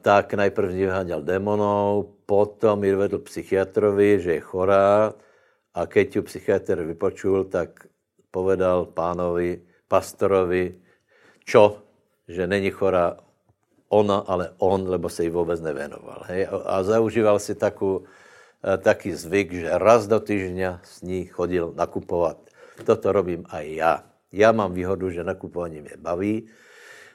tak 0.00 0.34
najprv 0.34 0.70
z 0.70 0.74
ní 0.74 0.80
vyháněl 0.80 1.22
démonů, 1.22 2.08
potom 2.26 2.84
ji 2.84 2.94
vedl 2.94 3.18
psychiatrovi, 3.18 4.20
že 4.20 4.32
je 4.32 4.40
chorá 4.40 5.12
a 5.74 5.86
keď 5.86 6.16
ju 6.16 6.22
psychiatr 6.22 6.82
vypočul, 6.82 7.44
tak 7.44 7.86
povedal 8.30 8.86
pánovi, 8.86 9.62
pastorovi, 9.88 10.80
čo, 11.44 11.87
že 12.28 12.46
není 12.46 12.70
chorá 12.70 13.16
ona, 13.88 14.16
ale 14.16 14.52
on, 14.58 14.88
lebo 14.88 15.08
se 15.08 15.24
jí 15.24 15.30
vůbec 15.30 15.60
nevěnoval. 15.60 16.22
Hej? 16.26 16.48
A 16.64 16.82
zaužíval 16.82 17.38
si 17.38 17.54
taku, 17.54 18.04
eh, 18.64 18.78
taký 18.78 19.12
zvyk, 19.12 19.52
že 19.52 19.78
raz 19.78 20.06
do 20.06 20.20
týždňa 20.20 20.80
s 20.84 21.02
ní 21.02 21.24
chodil 21.24 21.72
nakupovat. 21.76 22.36
Toto 22.84 23.12
robím 23.12 23.44
aj 23.48 23.74
já. 23.74 24.04
Já 24.32 24.52
mám 24.52 24.72
výhodu, 24.72 25.10
že 25.10 25.24
nakupování 25.24 25.80
mě 25.80 25.96
baví 25.98 26.46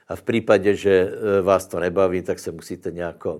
a 0.07 0.15
v 0.15 0.21
případě, 0.21 0.75
že 0.75 0.93
eh, 0.93 1.41
vás 1.41 1.65
to 1.69 1.79
nebaví, 1.79 2.21
tak 2.21 2.39
se 2.39 2.51
musíte 2.51 2.91
nějako, 2.91 3.39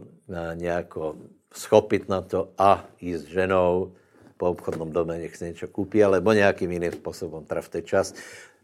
nějako 0.54 1.16
schopit 1.54 2.10
na 2.10 2.22
to 2.22 2.50
a 2.58 2.86
jít 3.02 3.18
s 3.18 3.26
ženou 3.26 3.94
po 4.38 4.50
obchodnom 4.50 4.92
dome, 4.92 5.18
nech 5.18 5.36
si 5.36 5.46
něco 5.46 5.68
koupí, 5.68 6.04
alebo 6.04 6.34
nějakým 6.34 6.72
jiným 6.72 6.92
způsobem 6.92 7.46
trávte 7.46 7.82
čas. 7.82 8.14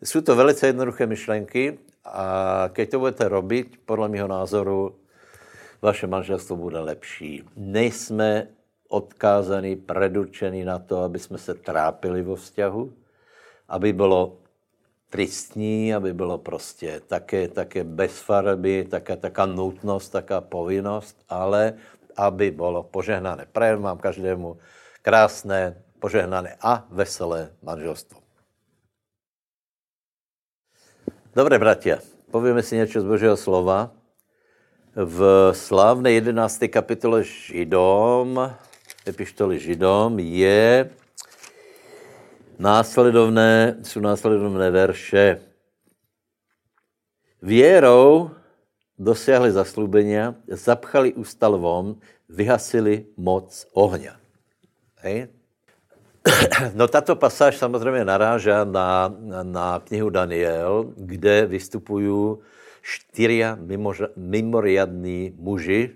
Jsou 0.03 0.21
to 0.21 0.35
velice 0.35 0.67
jednoduché 0.67 1.05
myšlenky 1.05 1.79
a 2.05 2.69
keď 2.73 2.91
to 2.91 2.99
budete 2.99 3.25
robiť, 3.27 3.67
podle 3.83 4.07
mého 4.09 4.27
názoru, 4.27 4.95
vaše 5.81 6.07
manželstvo 6.07 6.55
bude 6.55 6.79
lepší. 6.79 7.43
Nejsme 7.55 8.47
odkázaní, 8.87 9.75
predurčení 9.75 10.63
na 10.63 10.79
to, 10.79 11.03
aby 11.03 11.19
jsme 11.19 11.37
se 11.37 11.53
trápili 11.53 12.21
vo 12.21 12.35
vzťahu, 12.35 12.93
aby 13.69 13.93
bylo 13.93 14.39
tristní, 15.09 15.93
aby 15.93 16.13
bylo 16.13 16.37
prostě 16.37 17.01
také, 17.07 17.47
také 17.47 17.83
bez 17.83 18.19
farby, 18.19 18.87
taká, 18.89 19.15
taká 19.15 19.45
nutnost, 19.45 20.09
taká 20.09 20.41
povinnost, 20.41 21.17
ale 21.29 21.73
aby 22.15 22.51
bylo 22.51 22.83
požehnané. 22.83 23.47
Prajem 23.51 23.81
vám 23.81 23.97
každému 23.97 24.57
krásné, 25.01 25.75
požehnané 25.99 26.55
a 26.61 26.87
veselé 26.89 27.51
manželstvo. 27.63 28.28
Dobré, 31.29 31.61
bratia, 31.61 32.01
povieme 32.33 32.63
si 32.65 32.75
něco 32.75 33.01
z 33.01 33.05
Božího 33.05 33.37
slova. 33.37 33.93
V 34.95 35.51
slávné 35.53 36.11
11. 36.11 36.59
kapitole 36.73 37.23
Židom, 37.23 38.49
epištoli 39.07 39.59
Židom, 39.59 40.19
je 40.19 40.89
následovné, 42.59 43.77
jsou 43.83 43.99
následovné 43.99 44.71
verše. 44.71 45.41
Věrou 47.41 48.31
dosiahli 48.97 49.51
zaslúbenia, 49.51 50.33
zapchali 50.49 51.13
ústa 51.13 51.47
lvom, 51.47 52.01
vyhasili 52.29 53.05
moc 53.17 53.69
ohňa. 53.77 54.17
Hej? 55.05 55.29
No 56.73 56.87
tato 56.87 57.15
pasáž 57.15 57.57
samozřejmě 57.57 58.05
naráža 58.05 58.63
na, 58.63 59.15
na 59.43 59.81
knihu 59.83 60.09
Daniel, 60.09 60.93
kde 60.97 61.45
vystupují 61.45 62.37
čtyři 62.81 63.43
mimoriadní 64.15 65.33
muži. 65.37 65.91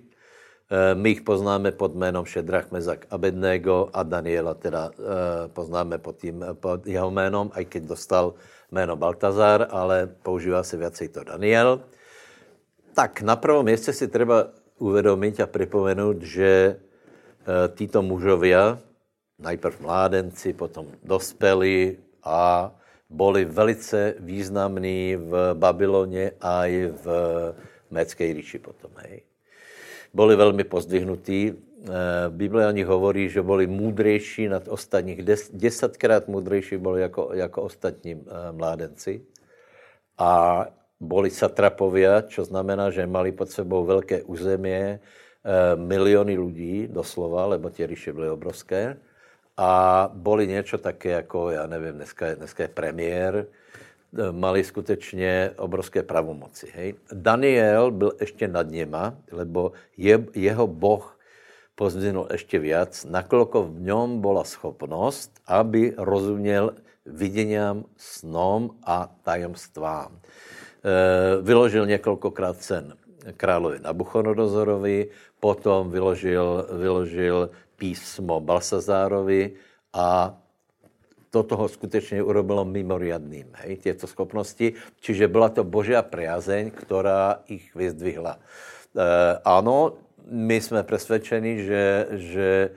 Eh, 0.72 0.96
my 0.96 1.10
jich 1.10 1.22
poznáme 1.22 1.72
pod 1.72 1.96
jménem 1.96 2.26
Šedrach, 2.26 2.72
Mezak, 2.72 3.06
Abednego 3.10 3.90
a 3.94 4.04
Daniela 4.04 4.54
teda 4.54 4.92
eh, 4.94 5.48
poznáme 5.48 5.98
pod, 5.98 6.18
tím, 6.18 6.46
pod 6.54 6.88
jeho 6.88 7.12
jménem, 7.12 7.50
i 7.56 7.66
když 7.66 7.84
dostal 7.88 8.34
jméno 8.72 8.96
Baltazar, 8.96 9.68
ale 9.70 10.10
používá 10.24 10.64
se 10.64 10.78
viacej 10.78 11.08
to 11.08 11.24
Daniel. 11.24 11.82
Tak 12.94 13.22
na 13.22 13.36
prvom 13.36 13.66
místě 13.66 13.94
si 13.94 14.08
treba 14.08 14.48
uvědomit 14.78 15.40
a 15.40 15.48
připomenout, 15.48 16.22
že 16.22 16.76
eh, 16.76 17.70
títo 17.76 18.02
mužovia, 18.02 18.80
najprv 19.44 19.76
mládenci, 19.84 20.56
potom 20.56 20.88
dospělí 21.04 21.98
a 22.24 22.72
boli 23.10 23.46
velice 23.46 24.16
významní 24.20 25.16
v 25.16 25.54
Babyloně 25.54 26.32
a 26.42 26.66
i 26.66 26.88
v 26.88 27.06
Mécké 27.92 28.34
říši 28.34 28.60
potom. 28.60 28.92
Hej. 28.96 29.22
Boli 30.14 30.36
velmi 30.36 30.64
pozdvihnutí. 30.64 31.54
Eh, 31.54 31.90
Bible 32.30 32.68
o 32.68 32.72
nich 32.72 32.88
hovorí, 32.88 33.30
že 33.30 33.42
boli 33.42 33.68
můdrejší 33.68 34.48
nad 34.48 34.68
ostatních, 34.68 35.22
des, 35.22 35.52
desetkrát 35.52 36.28
můdrejší 36.28 36.78
boli 36.78 37.02
jako, 37.02 37.30
jako 37.34 37.62
ostatní 37.62 38.12
eh, 38.16 38.52
mládenci. 38.52 39.22
A 40.18 40.66
boli 41.00 41.30
satrapovia, 41.30 42.22
čo 42.22 42.48
znamená, 42.48 42.88
že 42.88 43.04
mali 43.04 43.36
pod 43.36 43.52
sebou 43.52 43.84
velké 43.84 44.24
územě, 44.24 45.00
miliony 45.76 46.40
lidí, 46.40 46.88
doslova, 46.88 47.52
lebo 47.52 47.68
tie 47.68 47.84
ríše 47.84 48.16
byly 48.16 48.32
obrovské 48.32 48.96
a 49.58 50.10
boli 50.14 50.48
něco 50.48 50.78
také 50.78 51.10
jako, 51.10 51.50
já 51.50 51.68
nevím, 51.68 51.94
dneska 51.94 52.28
je, 52.28 52.36
dneska 52.36 52.64
je 52.64 52.68
premiér, 52.68 53.46
mali 54.32 54.64
skutečně 54.64 55.52
obrovské 55.58 56.04
pravomoci. 56.04 56.72
Hej. 56.76 56.94
Daniel 57.14 57.92
byl 57.92 58.12
ještě 58.20 58.48
nad 58.48 58.68
něma, 58.70 59.16
lebo 59.32 59.72
je, 59.98 60.26
jeho 60.34 60.68
boh 60.68 61.20
pozdvihnul 61.76 62.28
ještě 62.32 62.60
viac, 62.60 63.06
nakoľko 63.10 63.64
v 63.64 63.82
něm 63.82 64.22
byla 64.22 64.44
schopnost, 64.44 65.34
aby 65.48 65.94
rozuměl 65.98 66.74
viděním, 67.06 67.84
snom 67.98 68.78
a 68.86 69.10
tajemstvám. 69.24 70.12
E, 70.14 70.22
vyložil 71.42 71.86
několikrát 71.86 72.62
sen 72.62 72.94
královi 73.38 73.80
Nabuchodonozorovi, 73.80 75.10
potom 75.40 75.92
vyložil, 75.92 76.68
vyložil 76.72 77.50
písmo 77.84 78.40
Balsazárovi 78.40 79.60
a 79.92 80.32
to 81.30 81.44
toho 81.44 81.68
skutečně 81.68 82.24
urobilo 82.24 82.64
mimoriadným, 82.64 83.52
hej, 83.60 83.78
těto 83.78 84.08
schopnosti. 84.08 84.74
Čiže 85.04 85.28
byla 85.28 85.50
to 85.50 85.64
božia 85.68 86.00
priazeň, 86.00 86.72
která 86.72 87.44
ich 87.52 87.76
vyzdvihla. 87.76 88.40
E, 88.40 88.44
ano, 89.44 90.00
my 90.32 90.62
jsme 90.62 90.84
přesvědčeni, 90.84 91.64
že, 91.68 92.08
že 92.12 92.48
e, 92.70 92.72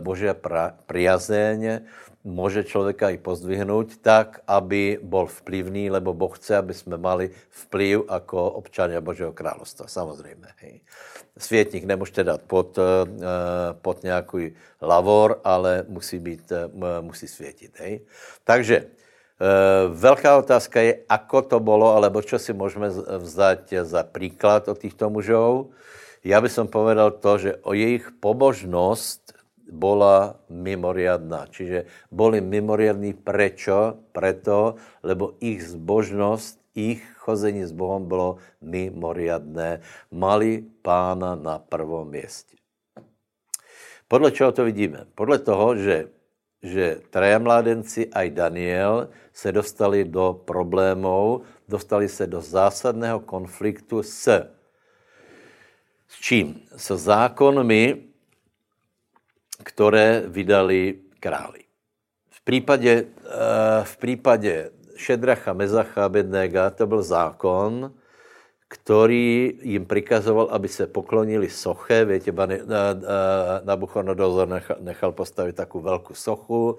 božia 0.00 0.32
pra, 0.32 0.72
priazeň 0.88 1.84
může 2.24 2.64
člověka 2.64 3.10
i 3.10 3.18
pozdvihnout 3.18 3.96
tak, 3.96 4.40
aby 4.46 4.98
bol 5.02 5.26
vplyvný, 5.26 5.90
lebo 5.90 6.14
Boh 6.14 6.38
chce, 6.38 6.56
aby 6.56 6.74
jsme 6.74 6.96
mali 6.96 7.30
vplyv 7.50 8.00
jako 8.12 8.50
občania 8.50 9.00
Božího 9.00 9.32
královstva, 9.32 9.86
samozřejmě. 9.88 10.46
Hej 10.56 10.80
světník 11.40 11.84
nemůžete 11.84 12.24
dát 12.24 12.40
pod, 12.42 12.78
eh, 12.78 12.82
pod 13.82 14.02
nějaký 14.02 14.52
lavor, 14.82 15.40
ale 15.44 15.84
musí, 15.88 16.18
být, 16.18 16.52
eh, 16.52 16.68
musí 17.00 17.28
světit. 17.28 17.72
Hej? 17.80 18.00
Takže 18.44 18.76
eh, 19.40 19.88
velká 19.88 20.36
otázka 20.36 20.80
je, 20.80 21.00
ako 21.08 21.42
to 21.42 21.60
bylo, 21.60 21.96
alebo 21.96 22.20
čo 22.20 22.36
si 22.36 22.52
můžeme 22.52 22.92
vzít 23.24 23.72
za 23.88 24.04
příklad 24.04 24.68
od 24.68 24.78
těchto 24.78 25.10
mužů. 25.10 25.72
Já 26.24 26.40
bych 26.40 26.52
povedal 26.68 27.10
to, 27.10 27.38
že 27.38 27.56
o 27.64 27.72
jejich 27.72 28.12
pobožnost 28.20 29.32
bola 29.70 30.36
mimoriadná. 30.50 31.46
Čiže 31.50 31.86
boli 32.10 32.42
mimoriadní 32.42 33.14
prečo? 33.14 33.96
Preto, 34.12 34.76
lebo 35.02 35.38
ich 35.40 35.64
zbožnost 35.64 36.60
ich 36.74 37.02
chození 37.18 37.66
s 37.66 37.72
Bohem 37.72 38.06
bylo 38.06 38.36
mimoriadné. 38.60 39.80
Mali 40.10 40.62
pána 40.82 41.34
na 41.34 41.58
prvom 41.58 42.08
městě. 42.08 42.56
Podle 44.08 44.32
čeho 44.32 44.52
to 44.52 44.64
vidíme? 44.64 45.06
Podle 45.14 45.38
toho, 45.38 45.76
že, 45.76 46.08
že 46.62 47.00
traja 47.10 47.38
mládenci 47.38 48.10
a 48.10 48.22
i 48.22 48.30
Daniel 48.30 49.08
se 49.32 49.52
dostali 49.52 50.04
do 50.04 50.42
problémů, 50.44 51.42
dostali 51.68 52.08
se 52.08 52.26
do 52.26 52.40
zásadného 52.40 53.20
konfliktu 53.20 54.02
s, 54.02 54.26
s 56.08 56.14
čím? 56.20 56.60
S 56.76 56.90
zákonmi, 56.96 58.09
které 59.64 60.22
vydali 60.26 60.94
králi. 61.20 61.60
V 62.30 62.44
případě, 62.44 63.04
eh, 63.04 63.84
v 63.84 63.96
případě 63.96 64.70
Šedracha, 64.96 65.52
Mezacha, 65.52 66.04
Abednéga, 66.04 66.70
to 66.70 66.86
byl 66.86 67.02
zákon, 67.02 67.94
který 68.68 69.58
jim 69.62 69.86
prikazoval, 69.86 70.48
aby 70.50 70.68
se 70.68 70.86
poklonili 70.86 71.50
soche. 71.50 72.04
Víte, 72.04 72.32
Nabuchodonozor 73.64 74.48
nechal 74.80 75.12
postavit 75.12 75.56
takovou 75.56 75.84
velkou 75.84 76.14
sochu, 76.14 76.78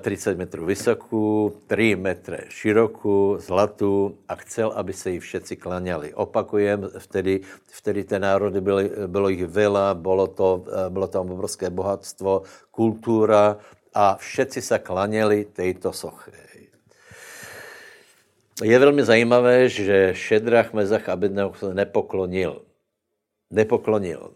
30 0.00 0.38
metrů 0.38 0.66
vysokou, 0.66 1.52
3 1.66 1.96
metry 1.96 2.38
širokou, 2.48 3.36
zlatou 3.38 4.14
a 4.28 4.34
chcel, 4.34 4.72
aby 4.76 4.92
se 4.92 5.10
jí 5.10 5.18
všetci 5.18 5.56
klaněli. 5.56 6.14
Opakujem, 6.14 6.88
vtedy, 6.98 7.40
vtedy 7.66 8.04
ty 8.04 8.18
národy 8.18 8.60
byly, 8.60 8.90
bylo 9.06 9.28
jich 9.28 9.46
vela, 9.46 9.94
bylo, 9.94 10.26
to, 10.26 10.64
bylo 10.88 11.06
tam 11.06 11.30
obrovské 11.30 11.70
bohatstvo, 11.70 12.42
kultura 12.70 13.56
a 13.94 14.16
všetci 14.16 14.62
se 14.62 14.78
klaněli 14.78 15.44
této 15.44 15.92
soche 15.92 16.50
je 18.64 18.78
velmi 18.78 19.04
zajímavé, 19.04 19.68
že 19.68 20.10
Šedrach, 20.14 20.72
Mezach 20.72 21.08
Abednego 21.08 21.54
se 21.54 21.74
nepoklonil. 21.74 22.62
Nepoklonil. 23.50 24.30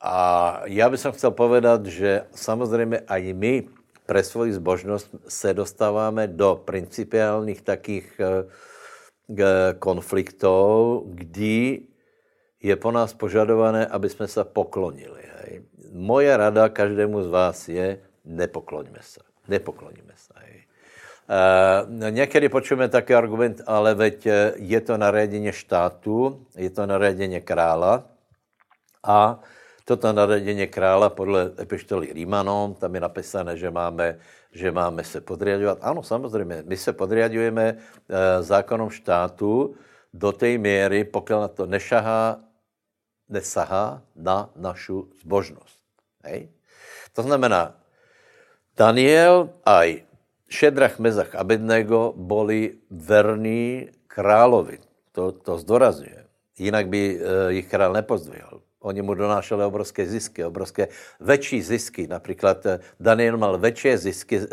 A 0.00 0.60
já 0.64 0.90
bych 0.90 1.00
chtěl 1.10 1.30
povedat, 1.30 1.86
že 1.86 2.22
samozřejmě 2.34 2.98
i 3.08 3.32
my 3.32 3.68
pre 4.06 4.22
svoji 4.22 4.52
zbožnost 4.52 5.14
se 5.28 5.54
dostáváme 5.54 6.26
do 6.26 6.62
principiálních 6.64 7.62
takých 7.62 8.20
eh, 8.20 8.44
konfliktů, 9.78 11.02
kdy 11.06 11.82
je 12.62 12.76
po 12.76 12.90
nás 12.90 13.14
požadované, 13.14 13.86
aby 13.86 14.08
jsme 14.08 14.28
se 14.28 14.44
poklonili. 14.44 15.22
Hej. 15.36 15.62
Moje 15.92 16.36
rada 16.36 16.68
každému 16.68 17.22
z 17.22 17.26
vás 17.26 17.68
je, 17.68 18.00
nepokloňme 18.24 18.98
se. 19.02 19.20
Nepokloníme 19.48 20.12
se. 20.16 20.32
Hej. 20.36 20.64
E, 21.28 22.10
někdy 22.10 22.48
počujeme 22.48 22.88
taký 22.88 23.14
argument, 23.14 23.62
ale 23.66 23.94
veď 23.94 24.26
je 24.56 24.80
to 24.80 24.96
naréděně 24.96 25.52
štátu, 25.52 26.46
je 26.56 26.70
to 26.70 26.86
naréděně 26.86 27.40
krála 27.40 28.04
a 29.04 29.40
toto 29.86 30.12
naréděně 30.12 30.66
krála 30.66 31.14
podle 31.14 31.54
epištoly 31.62 32.10
Rímanom, 32.12 32.74
tam 32.74 32.94
je 32.94 33.00
napísané, 33.00 33.54
že 33.54 33.70
máme, 33.70 34.18
že 34.50 34.74
máme 34.74 35.04
se 35.06 35.22
podriadovat. 35.22 35.78
Ano, 35.80 36.02
samozřejmě, 36.02 36.66
my 36.66 36.76
se 36.76 36.92
podriadujeme 36.92 37.66
e, 37.70 37.76
zákonom 38.42 38.90
štátu 38.90 39.78
do 40.10 40.32
té 40.32 40.58
míry, 40.58 41.04
pokud 41.04 41.38
na 41.38 41.48
to 41.48 41.66
nešahá, 41.66 42.42
nesahá 43.28 44.02
na 44.16 44.50
našu 44.58 45.06
zbožnost. 45.22 45.78
Hej? 46.26 46.50
To 47.14 47.22
znamená, 47.22 47.78
Daniel 48.74 49.54
aj 49.62 50.02
Šedrach, 50.50 50.98
Mezach, 50.98 51.30
Abednego 51.38 52.10
boli 52.16 52.82
verní 52.90 53.86
královi. 54.10 54.82
To, 55.14 55.30
to 55.32 55.58
zdorazňuje. 55.62 56.26
Jinak 56.58 56.90
by 56.90 57.20
jich 57.54 57.68
král 57.70 57.92
nepozdvihal. 57.92 58.65
Oni 58.86 59.02
mu 59.02 59.18
donášeli 59.18 59.66
obrovské 59.66 60.06
zisky, 60.06 60.44
obrovské 60.44 60.88
větší 61.20 61.62
zisky. 61.62 62.06
Například 62.06 62.66
eh, 62.66 62.78
Daniel 63.00 63.36
mal 63.36 63.58
větší 63.58 63.96
zisky 63.96 64.38
eh, 64.38 64.46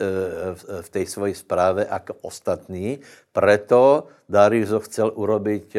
v 0.82 0.90
té 0.90 1.06
své 1.06 1.34
zprávě 1.34 1.88
jako 1.92 2.14
ostatní, 2.22 3.00
preto 3.30 4.08
Darius 4.30 4.70
ho 4.70 4.80
chcel 4.80 5.12
urobiť 5.14 5.78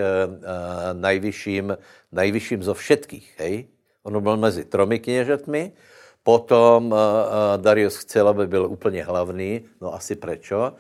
nejvyšším, 0.93 1.75
nejvyšším 2.12 2.62
zo 2.62 2.75
všetkých. 2.75 3.27
Hej? 3.38 3.67
On 4.03 4.23
byl 4.23 4.37
mezi 4.37 4.64
tromi 4.64 4.99
kněžetmi, 4.99 5.73
potom 6.23 6.95
Darius 7.57 7.97
chcel, 7.97 8.29
aby 8.29 8.47
byl 8.47 8.67
úplně 8.67 9.05
hlavný, 9.05 9.64
no 9.81 9.95
asi 9.95 10.14
prečo? 10.14 10.73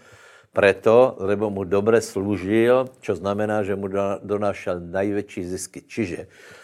Preto, 0.52 1.16
lebo 1.18 1.50
mu 1.50 1.64
dobře 1.64 2.00
služil, 2.00 2.86
čo 3.00 3.16
znamená, 3.16 3.62
že 3.62 3.76
mu 3.76 3.88
donášel 4.22 4.80
největší 4.80 5.44
zisky. 5.44 5.82
Čiže 5.82 6.26
Eh, 6.26 6.63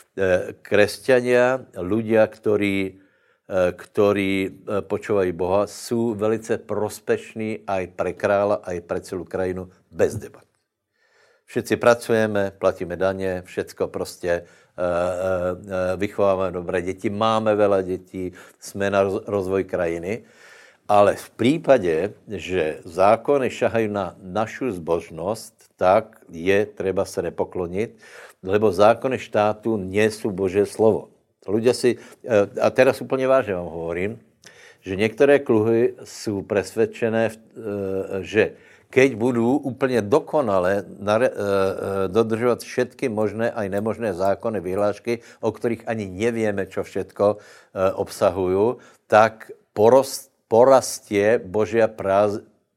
kresťania, 0.63 1.71
ľudia, 1.77 2.27
ktorí, 2.27 2.77
eh, 2.87 3.71
ktorí 3.73 4.33
eh, 4.43 4.51
počúvajú 4.83 5.33
Boha, 5.35 5.63
sú 5.71 6.15
velice 6.19 6.59
prospešní 6.59 7.65
aj 7.67 7.95
pre 7.95 8.13
krála, 8.15 8.63
aj 8.67 8.77
pre 8.85 8.99
celú 9.01 9.25
krajinu 9.25 9.71
bez 9.91 10.19
debat. 10.19 10.47
Všetci 11.51 11.77
pracujeme, 11.77 12.53
platíme 12.59 12.97
daně, 12.97 13.43
všecko 13.45 13.89
prostě 13.89 14.47
vychováváme 15.97 16.53
dobré 16.53 16.83
děti, 16.83 17.11
máme 17.11 17.55
veľa 17.55 17.83
dětí, 17.83 18.33
jsme 18.61 18.91
na 18.91 19.03
rozvoj 19.27 19.65
krajiny, 19.65 20.25
ale 20.89 21.15
v 21.15 21.31
případě, 21.31 22.13
že 22.29 22.81
zákony 22.85 23.51
šahají 23.51 23.89
na 23.89 24.17
našu 24.23 24.71
zbožnost, 24.71 25.55
tak 25.77 26.19
je 26.31 26.67
třeba 26.67 27.05
se 27.05 27.23
nepoklonit, 27.23 27.99
lebo 28.41 28.73
zákony 28.73 29.21
štátu 29.21 29.77
nie 29.77 30.09
sú 30.09 30.33
Božie 30.33 30.65
slovo. 30.65 31.13
Ľudia 31.49 31.73
si, 31.73 31.97
eh, 31.97 32.49
a 32.61 32.69
teraz 32.71 33.01
úplně 33.01 33.29
vážně 33.29 33.55
vám 33.55 33.67
hovorím, 33.67 34.19
že 34.81 34.97
některé 34.97 35.39
kluhy 35.39 35.95
jsou 36.05 36.43
presvedčené, 36.43 37.31
eh, 37.31 37.35
že 38.21 38.53
keď 38.91 39.15
budou 39.15 39.57
úplně 39.57 40.03
dokonale 40.03 40.85
eh, 40.85 41.31
dodržovat 42.09 42.61
všetky 42.61 43.09
možné 43.09 43.51
a 43.51 43.69
nemožné 43.69 44.15
zákony, 44.15 44.61
vyhlášky, 44.61 45.19
o 45.41 45.53
kterých 45.53 45.87
ani 45.87 46.11
nevíme, 46.11 46.67
čo 46.67 46.83
všetko 46.83 47.37
obsahují, 47.95 48.83
tak 49.07 49.51
porost, 49.73 50.31
porastie 50.51 51.39
Božia 51.39 51.87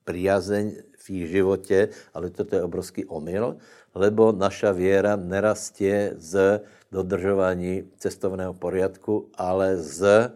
priazeň 0.05 0.65
v 1.03 1.09
jejich 1.09 1.29
životě, 1.29 1.89
ale 2.13 2.29
toto 2.29 2.55
je 2.55 2.63
obrovský 2.63 3.05
omyl, 3.05 3.57
lebo 3.95 4.31
naša 4.31 4.71
věra 4.71 5.15
nerastie 5.15 6.13
z 6.17 6.61
dodržování 6.91 7.91
cestovného 7.97 8.53
poriadku, 8.53 9.29
ale 9.37 9.77
z, 9.77 10.31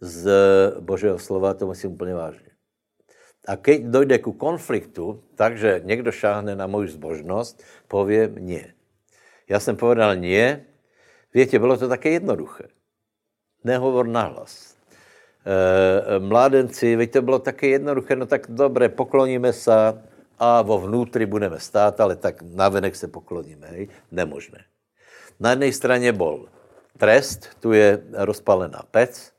z 0.00 0.24
Božího 0.80 1.18
slova, 1.18 1.54
to 1.54 1.66
musím 1.66 1.92
úplně 1.92 2.14
vážně. 2.14 2.50
A 3.46 3.56
keď 3.56 3.82
dojde 3.82 4.18
ku 4.18 4.32
konfliktu, 4.32 5.22
takže 5.34 5.80
někdo 5.84 6.12
šáhne 6.12 6.56
na 6.56 6.66
moji 6.66 6.88
zbožnost, 6.88 7.62
povím 7.88 8.34
nie. 8.38 8.74
Já 9.48 9.60
jsem 9.60 9.76
povedal 9.76 10.16
nie, 10.16 10.66
Víte, 11.36 11.58
bylo 11.58 11.76
to 11.76 11.88
také 11.88 12.10
jednoduché. 12.10 12.64
Nehovor 13.64 14.08
nahlas. 14.08 14.76
E, 15.46 16.18
mládenci, 16.18 16.96
víte, 16.96 17.20
bylo 17.20 17.38
také 17.38 17.66
jednoduché, 17.66 18.16
no 18.16 18.26
tak 18.26 18.46
dobré, 18.48 18.88
pokloníme 18.88 19.52
se, 19.52 19.72
a 20.38 20.62
vo 20.62 20.78
vnútri 20.78 21.26
budeme 21.26 21.60
stát, 21.60 22.00
ale 22.00 22.16
tak 22.16 22.42
navenek 22.42 22.96
se 22.96 23.08
pokloníme. 23.08 23.66
Hej? 23.66 23.88
Nemožné. 24.12 24.64
Na 25.40 25.50
jedné 25.50 25.72
straně 25.72 26.12
bol 26.12 26.48
trest, 26.98 27.56
tu 27.60 27.72
je 27.72 28.02
rozpalená 28.12 28.82
pec, 28.90 29.32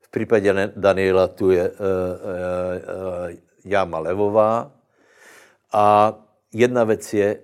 v 0.00 0.08
případě 0.10 0.72
Daniela 0.76 1.28
tu 1.28 1.50
je 1.50 1.70
uh, 1.70 1.76
uh, 1.76 1.80
uh, 3.28 3.36
jáma 3.64 3.98
levová 3.98 4.72
a 5.72 6.14
jedna 6.52 6.84
věc 6.84 7.14
je, 7.14 7.40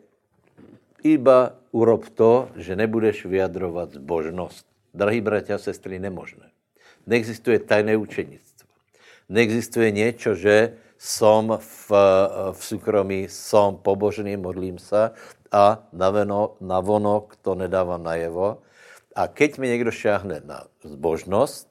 iba 1.04 1.52
urob 1.70 2.08
to, 2.08 2.48
že 2.56 2.76
nebudeš 2.76 3.26
vyjadrovat 3.26 3.92
zbožnost. 3.92 4.66
Drahí 4.94 5.20
bratia 5.20 5.54
a 5.54 5.58
sestry, 5.58 5.98
nemožné. 5.98 6.48
Neexistuje 7.06 7.58
tajné 7.58 7.96
učenictvo. 7.96 8.68
Neexistuje 9.28 9.90
něco, 9.90 10.34
že 10.34 10.72
som 10.98 11.58
v, 11.58 11.92
v 12.52 12.60
súkromí, 12.60 13.28
som 13.28 13.76
pobožný, 13.76 14.36
modlím 14.36 14.78
se 14.78 15.10
a 15.52 15.86
naveno, 15.92 16.56
navonok 16.60 17.36
to 17.42 17.54
nedávám 17.54 18.02
najevo. 18.02 18.62
A 19.14 19.30
keď 19.30 19.58
mi 19.58 19.68
někdo 19.68 19.90
šáhne 19.90 20.42
na 20.44 20.66
zbožnost, 20.82 21.70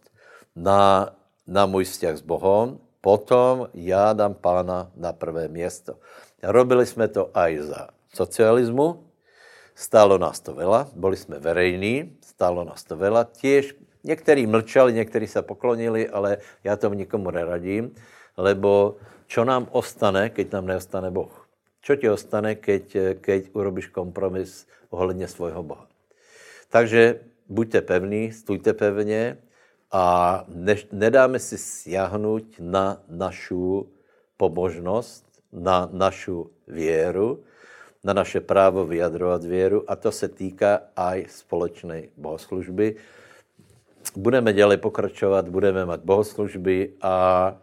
na, 0.55 1.11
na 1.47 1.65
můj 1.65 1.83
vzťah 1.83 2.15
s 2.17 2.21
Bohem, 2.21 2.79
potom 3.01 3.67
já 3.73 4.13
dám 4.13 4.33
pána 4.33 4.91
na 4.95 5.13
prvé 5.13 5.47
město. 5.47 5.99
Robili 6.43 6.85
jsme 6.85 7.07
to 7.07 7.29
aj 7.33 7.59
za 7.59 7.81
socialismu, 8.15 9.03
stálo 9.75 10.17
nás 10.17 10.39
to 10.39 10.53
vela, 10.53 10.87
byli 10.95 11.17
jsme 11.17 11.39
verejní, 11.39 12.17
stálo 12.21 12.63
nás 12.63 12.83
to 12.83 12.95
vela, 12.95 13.23
těž 13.23 13.75
někteří 14.03 14.47
mlčali, 14.47 14.93
někteří 14.93 15.27
se 15.27 15.41
poklonili, 15.41 16.09
ale 16.09 16.37
já 16.63 16.75
tomu 16.75 16.95
nikomu 16.95 17.31
neradím, 17.31 17.91
lebo 18.37 18.95
čo 19.33 19.41
nám 19.41 19.65
ostane, 19.73 20.29
keď 20.29 20.45
nám 20.53 20.69
neostane 20.69 21.09
Boh? 21.09 21.33
Čo 21.81 21.97
ti 21.97 22.05
ostane, 22.05 22.53
keď, 22.53 23.17
keď 23.17 23.49
urobíš 23.57 23.89
kompromis 23.89 24.69
ohledně 24.93 25.27
svojho 25.27 25.63
Boha? 25.63 25.89
Takže 26.69 27.19
buďte 27.49 27.81
pevní, 27.81 28.31
stůjte 28.31 28.73
pevně 28.73 29.37
a 29.91 30.45
ne, 30.47 30.75
nedáme 30.91 31.39
si 31.39 31.57
siahnuť 31.57 32.45
na 32.59 33.01
našu 33.09 33.89
pobožnost, 34.37 35.25
na 35.53 35.89
našu 35.91 36.49
věru, 36.67 37.43
na 38.03 38.13
naše 38.13 38.41
právo 38.41 38.85
vyjadrovat 38.85 39.43
věru 39.43 39.83
a 39.87 39.95
to 39.95 40.11
se 40.11 40.27
týká 40.27 40.93
aj 40.95 41.25
společné 41.29 42.03
bohoslužby. 42.17 42.95
Budeme 44.15 44.53
dělej 44.53 44.77
pokračovat, 44.77 45.49
budeme 45.49 45.85
mít 45.85 46.01
bohoslužby 46.05 46.93
a 47.01 47.55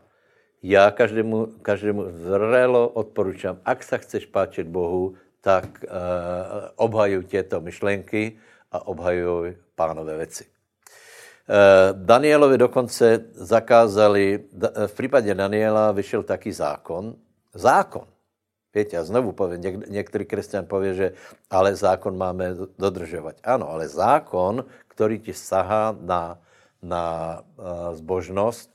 já 0.62 0.90
každému, 0.90 1.46
každému 1.62 2.05
zrelo 2.11 2.88
odporučám, 2.88 3.59
ak 3.64 3.83
se 3.83 3.99
chceš 3.99 4.27
páčit 4.27 4.66
Bohu, 4.66 5.14
tak 5.40 5.64
uh, 5.64 5.90
obhajuj 6.77 7.25
těto 7.25 7.61
myšlenky 7.61 8.38
a 8.73 8.87
obhajuj 8.87 9.57
pánové 9.75 10.16
věci. 10.16 10.44
Uh, 10.44 12.05
Danielovi 12.05 12.59
dokonce 12.59 13.25
zakázali, 13.33 14.44
v 14.87 14.92
případě 14.92 15.35
Daniela 15.35 15.92
vyšel 15.92 16.23
taký 16.23 16.53
zákon, 16.53 17.14
zákon, 17.55 18.07
Víte, 18.75 18.96
já 18.96 19.05
znovu 19.05 19.33
povím, 19.33 19.61
něk, 19.61 19.88
některý 19.88 20.25
křesťan 20.25 20.66
pově, 20.66 20.94
že 20.94 21.12
ale 21.51 21.77
zákon 21.77 22.18
máme 22.18 22.55
dodržovat. 22.79 23.37
Ano, 23.44 23.70
ale 23.70 23.88
zákon, 23.88 24.64
který 24.88 25.18
ti 25.18 25.35
sahá 25.35 25.96
na, 26.01 26.38
na 26.83 27.42
uh, 27.57 27.94
zbožnost, 27.94 28.70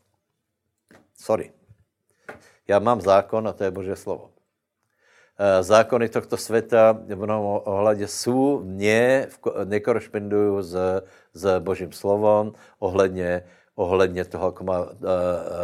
sorry, 1.16 1.52
já 2.68 2.80
mám 2.80 3.02
zákon 3.02 3.48
a 3.48 3.54
to 3.54 3.64
je 3.64 3.72
Bože 3.72 3.96
slovo. 3.96 4.36
Eh, 5.36 5.64
zákony 5.64 6.10
tohto 6.10 6.38
světa 6.38 6.96
v 6.96 7.16
mnohom 7.16 7.62
ohledě 7.66 8.08
jsou, 8.08 8.64
mě 8.64 9.28
nekorešpendují 9.64 10.64
s, 10.64 11.04
s 11.34 11.60
Božím 11.60 11.92
slovom 11.92 12.54
ohledně, 12.80 13.44
ohledně 13.76 14.26
toho, 14.26 14.48
jak 14.48 14.62
má 14.62 14.80
uh, 14.80 14.96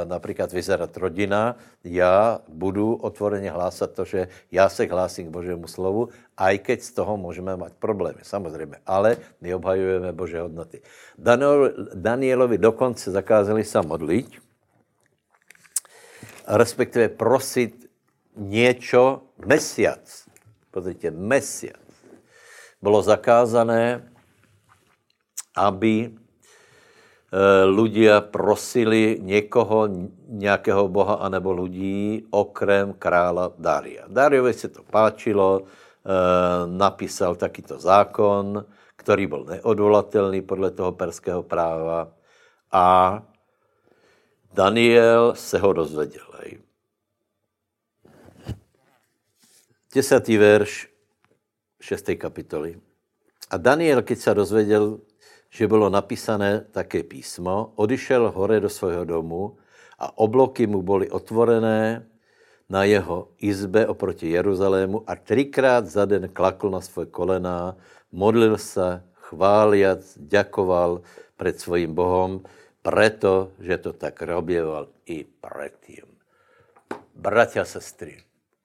například 0.03 0.51
vyzerat 0.51 0.97
rodina. 0.97 1.55
Já 1.83 2.39
budu 2.47 2.95
otvoreně 2.95 3.51
hlásat 3.51 3.91
to, 3.91 4.05
že 4.05 4.27
já 4.51 4.69
se 4.69 4.85
hlásím 4.85 5.27
k 5.27 5.39
Božímu 5.39 5.67
slovu, 5.67 6.09
aj 6.37 6.59
keď 6.59 6.81
z 6.81 6.91
toho 6.91 7.17
můžeme 7.17 7.55
mít 7.57 7.73
problémy, 7.79 8.19
samozřejmě. 8.27 8.75
Ale 8.85 9.17
my 9.41 9.55
obhajujeme 9.55 10.11
Bože 10.11 10.41
hodnoty. 10.41 10.81
Daniel, 11.17 11.71
Danielovi 11.95 12.57
dokonce 12.57 13.11
zakázali 13.11 13.63
se 13.63 13.81
modlit, 13.81 14.50
respektive 16.47 17.09
prosit 17.09 17.85
něco 18.35 19.21
mesiac. 19.45 20.25
Pozrite, 20.71 21.11
mesiac. 21.11 21.81
Bylo 22.81 23.01
zakázané, 23.01 24.11
aby 25.55 26.15
ľudia 27.65 28.17
eh, 28.19 28.27
prosili 28.27 29.17
někoho, 29.21 29.87
nějakého 30.27 30.87
boha 30.87 31.13
anebo 31.13 31.51
lidí, 31.53 32.27
okrem 32.31 32.93
krála 32.93 33.51
Daria. 33.57 34.03
Dariovi 34.07 34.53
se 34.53 34.67
to 34.67 34.83
páčilo, 34.83 35.63
eh, 35.63 35.67
napísal 36.67 37.35
takýto 37.35 37.79
zákon, 37.79 38.65
který 38.95 39.27
byl 39.27 39.45
neodvolatelný 39.45 40.41
podle 40.41 40.71
toho 40.71 40.91
perského 40.91 41.43
práva 41.43 42.11
a 42.71 42.85
Daniel 44.53 45.33
se 45.35 45.57
ho 45.57 45.73
dozvěděl. 45.73 46.31
Desátý 49.95 50.37
verš 50.37 50.87
6. 51.81 52.09
kapitoly. 52.17 52.79
A 53.49 53.57
Daniel, 53.57 54.01
keď 54.01 54.19
se 54.19 54.33
dozvěděl, 54.33 54.99
že 55.49 55.67
bylo 55.67 55.89
napísané 55.89 56.65
také 56.71 57.03
písmo, 57.03 57.73
odišel 57.75 58.31
hore 58.31 58.59
do 58.59 58.69
svého 58.69 59.05
domu 59.05 59.57
a 59.99 60.17
obloky 60.17 60.67
mu 60.67 60.81
byly 60.81 61.09
otvorené 61.09 62.07
na 62.69 62.83
jeho 62.83 63.27
izbe 63.37 63.87
oproti 63.87 64.29
Jeruzalému 64.29 65.03
a 65.07 65.15
třikrát 65.15 65.85
za 65.85 66.05
den 66.05 66.29
klakl 66.29 66.69
na 66.69 66.81
svoje 66.81 67.05
kolena, 67.05 67.75
modlil 68.11 68.57
se, 68.57 69.03
chváliac, 69.13 70.17
děkoval 70.17 71.01
před 71.37 71.59
svým 71.59 71.95
Bohom, 71.95 72.43
preto, 72.81 73.51
že 73.59 73.77
to 73.77 73.93
tak 73.93 74.21
robieval 74.21 74.89
i 75.05 75.23
předtím. 75.23 76.05
Bratia, 77.15 77.65
sestry, 77.65 78.23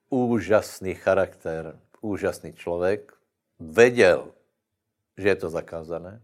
úžasný 0.09 0.95
charakter, 0.95 1.79
úžasný 2.01 2.53
člověk, 2.53 3.13
věděl, 3.59 4.31
že 5.17 5.27
je 5.29 5.35
to 5.35 5.49
zakázané, 5.49 6.21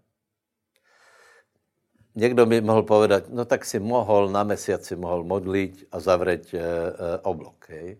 Někdo 2.15 2.45
by 2.45 2.61
mohl 2.61 2.83
povedat, 2.83 3.29
no 3.29 3.45
tak 3.45 3.65
si 3.65 3.79
mohl 3.79 4.29
na 4.29 4.43
mesiac 4.43 4.85
si 4.85 4.95
mohl 4.95 5.23
modlit 5.23 5.87
a 5.91 5.99
zavřít 5.99 6.53
e, 6.53 6.57
e, 6.57 6.61
oblok. 7.21 7.65
Hej. 7.69 7.97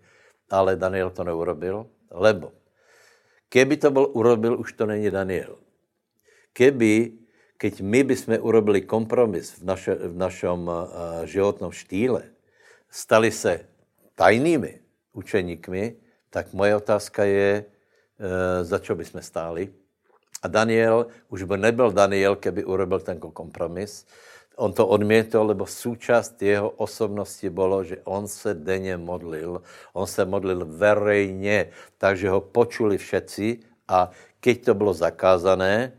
Ale 0.50 0.76
Daniel 0.76 1.10
to 1.10 1.24
neurobil, 1.24 1.90
lebo 2.12 2.52
keby 3.50 3.78
to 3.78 3.92
byl 3.92 4.08
urobil, 4.14 4.60
už 4.60 4.74
to 4.74 4.86
není 4.86 5.12
Daniel. 5.12 5.58
Keby, 6.54 7.12
keď 7.58 7.82
my 7.82 8.04
bychom 8.04 8.38
urobili 8.42 8.82
kompromis 8.84 9.56
v, 9.60 9.64
naše, 9.64 9.94
v 9.96 10.16
našem 10.18 10.60
e, 10.68 10.76
životnom 11.30 11.72
štýle, 11.72 12.28
stali 12.92 13.32
se 13.32 13.66
tajnými 14.16 14.84
učeníkmi, 15.14 15.84
tak 16.30 16.54
moje 16.54 16.76
otázka 16.76 17.24
je, 17.24 17.50
e, 17.62 17.64
za 18.66 18.78
čo 18.82 18.98
bychom 18.98 19.22
stáli? 19.22 19.70
A 20.44 20.52
Daniel 20.52 21.08
už 21.32 21.48
by 21.48 21.56
nebyl 21.56 21.96
Daniel, 21.96 22.36
keby 22.36 22.68
urobil 22.68 23.00
ten 23.00 23.16
kompromis. 23.16 24.04
On 24.60 24.74
to 24.74 24.88
odmětl, 24.88 25.42
lebo 25.42 25.66
součást 25.66 26.42
jeho 26.42 26.70
osobnosti 26.70 27.50
bylo, 27.50 27.84
že 27.84 27.98
on 28.04 28.28
se 28.28 28.54
denně 28.54 28.98
modlil. 28.98 29.62
On 29.94 30.08
se 30.08 30.26
modlil 30.26 30.66
verejně, 30.66 31.72
takže 31.98 32.30
ho 32.30 32.42
počuli 32.42 32.98
všetci 32.98 33.60
a 33.88 34.12
keď 34.40 34.66
to 34.66 34.74
bylo 34.74 34.94
zakázané, 34.94 35.96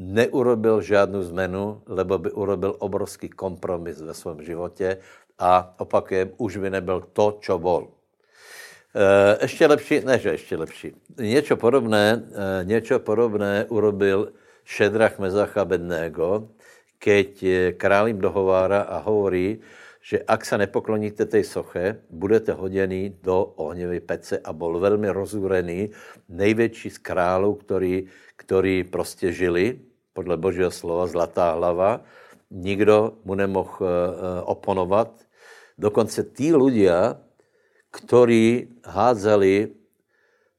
neurobil 0.00 0.80
žádnou 0.80 1.22
zmenu, 1.22 1.82
lebo 1.86 2.18
by 2.18 2.32
urobil 2.32 2.76
obrovský 2.78 3.28
kompromis 3.28 4.00
ve 4.00 4.14
svém 4.14 4.42
životě 4.42 4.96
a 5.38 5.74
opakujem, 5.78 6.30
už 6.36 6.56
by 6.56 6.70
nebyl 6.70 7.04
to, 7.12 7.38
čo 7.40 7.58
bol. 7.60 7.92
Eh, 8.96 9.38
ještě 9.42 9.66
lepší, 9.66 10.00
ne, 10.00 10.18
že 10.18 10.28
ještě 10.30 10.56
lepší. 10.56 10.92
Něco 11.20 11.56
podobné, 11.56 12.22
eh, 12.32 12.64
něco 12.64 12.98
podobné 12.98 13.64
urobil 13.68 14.32
Šedrach 14.64 15.18
Mezach 15.18 15.56
a 15.56 15.64
Bedného, 15.64 16.48
keď 16.98 17.44
král 17.76 18.08
jim 18.08 18.20
dohovára 18.20 18.80
a 18.80 18.98
hovorí, 18.98 19.60
že 20.00 20.24
ak 20.24 20.44
se 20.44 20.58
nepokloníte 20.58 21.26
tej 21.26 21.44
soche, 21.44 22.00
budete 22.10 22.52
hoděný 22.52 23.20
do 23.22 23.44
ohňové 23.44 24.00
pece 24.00 24.38
a 24.38 24.52
byl 24.52 24.78
velmi 24.78 25.08
rozúrený, 25.08 25.90
největší 26.28 26.90
z 26.90 26.98
králů, 26.98 27.54
který, 27.54 28.08
který 28.36 28.84
prostě 28.84 29.32
žili, 29.32 29.78
podle 30.12 30.36
božího 30.36 30.70
slova, 30.70 31.06
zlatá 31.06 31.54
hlava, 31.54 32.02
nikdo 32.50 33.18
mu 33.24 33.34
nemohl 33.34 33.70
uh, 33.78 33.88
oponovat. 34.44 35.14
Dokonce 35.80 36.28
tí 36.36 36.52
ľudia, 36.52 37.16
ktorí 37.90 38.70
hádzali 38.86 39.74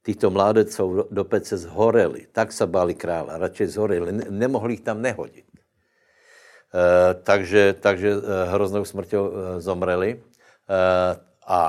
týchto 0.02 0.34
mládecov 0.34 1.08
do 1.14 1.24
pece 1.24 1.56
zhoreli. 1.56 2.26
Tak 2.28 2.52
se 2.52 2.66
báli 2.66 2.92
krála, 2.92 3.38
radšej 3.38 3.66
zhoreli. 3.72 4.12
Nemohli 4.28 4.74
ich 4.76 4.84
tam 4.84 5.00
nehodit. 5.00 5.48
E, 5.48 6.84
takže, 7.24 7.80
takže 7.80 8.20
hroznou 8.52 8.84
smrťou 8.84 9.24
zomreli. 9.64 10.20
A 11.46 11.60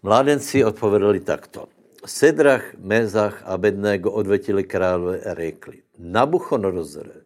mládenci 0.00 0.64
odpovedali 0.64 1.20
takto. 1.20 1.68
Sedrach, 2.06 2.72
Mezach 2.80 3.44
a 3.44 3.60
Bedného 3.60 4.08
odvetili 4.08 4.64
králové 4.64 5.20
a 5.26 5.36
řekli, 5.36 5.83
Nabuchonorozore, 5.98 7.24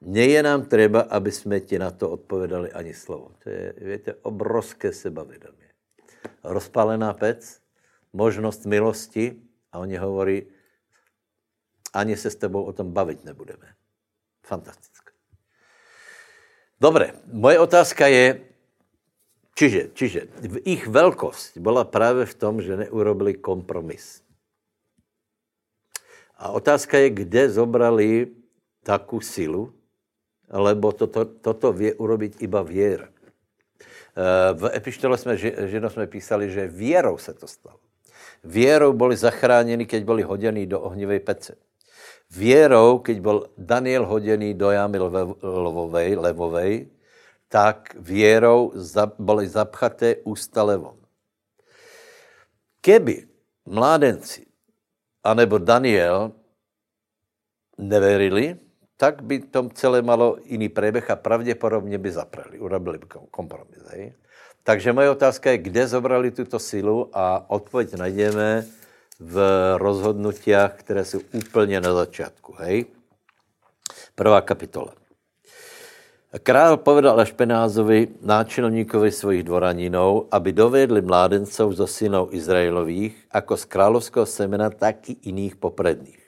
nie 0.00 0.28
je 0.28 0.42
nám 0.42 0.66
treba, 0.70 1.00
aby 1.00 1.32
jsme 1.32 1.60
ti 1.60 1.78
na 1.78 1.90
to 1.90 2.10
odpovedali 2.10 2.72
ani 2.72 2.94
slovo. 2.94 3.32
To 3.42 3.50
je, 3.50 3.74
víte, 3.80 4.14
obrovské 4.22 4.92
sebavědomí 4.92 5.66
rozpálená 6.44 7.12
pec, 7.12 7.62
možnost 8.12 8.66
milosti 8.66 9.36
a 9.72 9.78
oni 9.78 9.96
hovorí, 9.96 10.46
ani 11.92 12.16
se 12.16 12.30
s 12.30 12.36
tebou 12.36 12.64
o 12.64 12.72
tom 12.72 12.92
bavit 12.92 13.24
nebudeme. 13.24 13.74
Fantastické. 14.42 15.12
Dobre, 16.80 17.12
moje 17.32 17.58
otázka 17.58 18.06
je, 18.06 18.40
čiže, 19.54 19.90
čiže 19.94 20.28
ich 20.64 20.86
velkost 20.86 21.56
byla 21.56 21.84
právě 21.84 22.26
v 22.26 22.34
tom, 22.34 22.62
že 22.62 22.76
neurobili 22.76 23.34
kompromis. 23.34 24.22
A 26.36 26.52
otázka 26.52 26.98
je, 26.98 27.10
kde 27.10 27.50
zobrali 27.50 28.28
takú 28.84 29.20
silu, 29.24 29.72
lebo 30.52 30.92
toto, 30.92 31.24
toto 31.24 31.72
vie 31.72 31.96
urobiť 31.96 32.44
iba 32.44 32.62
viera. 32.62 33.08
V 34.54 34.64
epištole 34.72 35.18
jsme, 35.18 35.36
Židom 35.68 35.90
jsme 35.90 36.06
písali, 36.06 36.50
že 36.50 36.68
věrou 36.68 37.18
se 37.18 37.34
to 37.34 37.48
stalo. 37.48 37.80
Věrou 38.44 38.92
byli 38.92 39.16
zachráněni, 39.16 39.86
keď 39.86 40.04
byli 40.04 40.22
hoděni 40.22 40.66
do 40.66 40.80
ohnivej 40.80 41.20
pece. 41.20 41.56
Věrou, 42.30 42.98
keď 42.98 43.20
byl 43.20 43.46
Daniel 43.58 44.06
hoděný 44.06 44.54
do 44.54 44.70
jámy 44.70 44.98
levovej, 45.42 46.16
levovej 46.16 46.88
tak 47.48 47.94
věrou 47.98 48.72
byli 49.18 49.48
zapchaté 49.48 50.16
ústa 50.24 50.62
levom. 50.62 50.98
Keby 52.80 53.26
mládenci 53.66 54.45
anebo 55.26 55.58
Daniel 55.58 56.30
neverili, 57.78 58.56
tak 58.96 59.22
by 59.22 59.50
to 59.50 59.68
celé 59.74 60.02
malo 60.02 60.38
jiný 60.44 60.68
preběh 60.68 61.10
a 61.10 61.16
pravděpodobně 61.16 61.98
by 61.98 62.10
zaprali, 62.10 62.58
urobili 62.58 62.98
by 62.98 63.06
kompromis. 63.30 63.82
Hej? 63.90 64.14
Takže 64.62 64.92
moje 64.92 65.10
otázka 65.10 65.50
je, 65.50 65.58
kde 65.58 65.86
zobrali 65.86 66.30
tuto 66.30 66.58
silu 66.58 67.10
a 67.12 67.50
odpověď 67.50 67.94
najdeme 67.94 68.66
v 69.20 69.36
rozhodnutiach, 69.76 70.74
které 70.74 71.04
jsou 71.04 71.20
úplně 71.34 71.80
na 71.80 71.94
začátku. 71.94 72.54
Hej? 72.58 72.84
Prvá 74.14 74.40
kapitola. 74.40 75.05
Král 76.42 76.76
povedal 76.76 77.16
Ašpenázovi, 77.20 78.20
náčelníkovi 78.20 79.08
svojich 79.08 79.46
dvoraninov, 79.46 80.28
aby 80.28 80.52
dovedli 80.52 81.00
mládencov 81.00 81.72
zo 81.72 81.86
synov 81.88 82.34
Izraelových, 82.34 83.16
jako 83.32 83.56
z 83.56 83.64
královského 83.64 84.26
semena, 84.26 84.68
tak 84.70 85.08
i 85.08 85.16
jiných 85.22 85.56
popredných. 85.56 86.20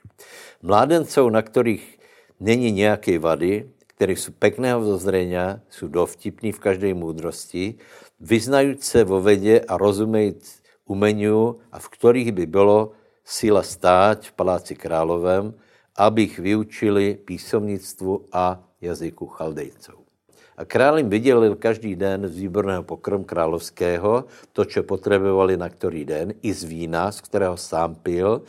Mládencov, 0.62 1.28
na 1.28 1.42
kterých 1.42 1.98
není 2.40 2.72
nějaké 2.72 3.18
vady, 3.18 3.68
které 3.86 4.12
jsou 4.12 4.32
pekného 4.38 4.80
vzozřenia, 4.80 5.60
jsou 5.70 5.88
dovtipní 5.88 6.52
v 6.52 6.58
každé 6.58 6.94
moudrosti, 6.94 7.74
vyznajíc 8.20 8.84
se 8.84 9.04
vo 9.04 9.20
vedě 9.20 9.60
a 9.60 9.76
rozumějíc 9.76 10.62
umeniu 10.86 11.58
a 11.72 11.78
v 11.78 11.88
kterých 11.88 12.32
by 12.32 12.46
bylo 12.46 12.92
síla 13.24 13.62
stát 13.62 14.24
v 14.24 14.32
paláci 14.32 14.74
královém, 14.74 15.54
aby 15.96 16.22
jich 16.22 16.38
vyučili 16.38 17.18
písomnictvu 17.24 18.24
a 18.32 18.67
jazyku 18.80 19.26
chaldejců. 19.26 19.92
A 20.56 20.64
král 20.64 20.98
jim 20.98 21.08
vydělil 21.08 21.54
každý 21.54 21.96
den 21.96 22.28
z 22.28 22.36
výborného 22.38 22.82
pokrm 22.82 23.24
královského, 23.24 24.24
to, 24.52 24.64
co 24.64 24.82
potřebovali 24.82 25.56
na 25.56 25.68
který 25.68 26.04
den, 26.04 26.34
i 26.42 26.52
z 26.52 26.64
vína, 26.64 27.12
z 27.12 27.20
kterého 27.20 27.56
sám 27.56 27.94
pil, 27.94 28.42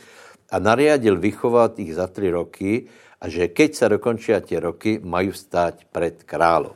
a 0.50 0.58
nariadil 0.58 1.18
vychovat 1.18 1.78
ich 1.78 1.94
za 1.94 2.06
tři 2.06 2.30
roky, 2.30 2.86
a 3.20 3.28
že 3.28 3.48
keď 3.48 3.74
se 3.74 3.88
dokončí 3.88 4.32
ty 4.40 4.58
roky, 4.58 5.00
mají 5.02 5.32
stát 5.32 5.74
před 5.92 6.22
králem. 6.22 6.72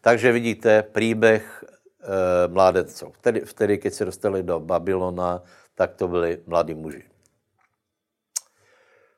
Takže 0.00 0.32
vidíte 0.32 0.82
příběh 0.82 1.64
e, 1.64 2.48
mládenců. 2.48 3.10
Vtedy, 3.12 3.40
vtedy, 3.40 3.78
keď 3.78 3.92
se 3.94 4.04
dostali 4.04 4.42
do 4.42 4.60
Babylona, 4.60 5.42
tak 5.74 5.94
to 5.94 6.08
byli 6.08 6.42
mladí 6.46 6.74
muži. 6.74 7.04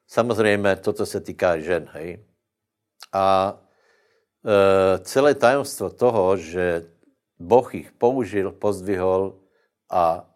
Samozřejmě 0.06 0.76
toto 0.76 1.06
se 1.06 1.20
týká 1.20 1.58
žen, 1.58 1.88
hej. 1.92 2.29
A 3.12 3.58
e, 4.44 4.98
celé 4.98 5.34
tajemstvo 5.34 5.90
toho, 5.90 6.36
že 6.36 6.86
Boh 7.38 7.74
jich 7.74 7.92
použil, 7.92 8.52
pozdvihol 8.52 9.40
a 9.90 10.28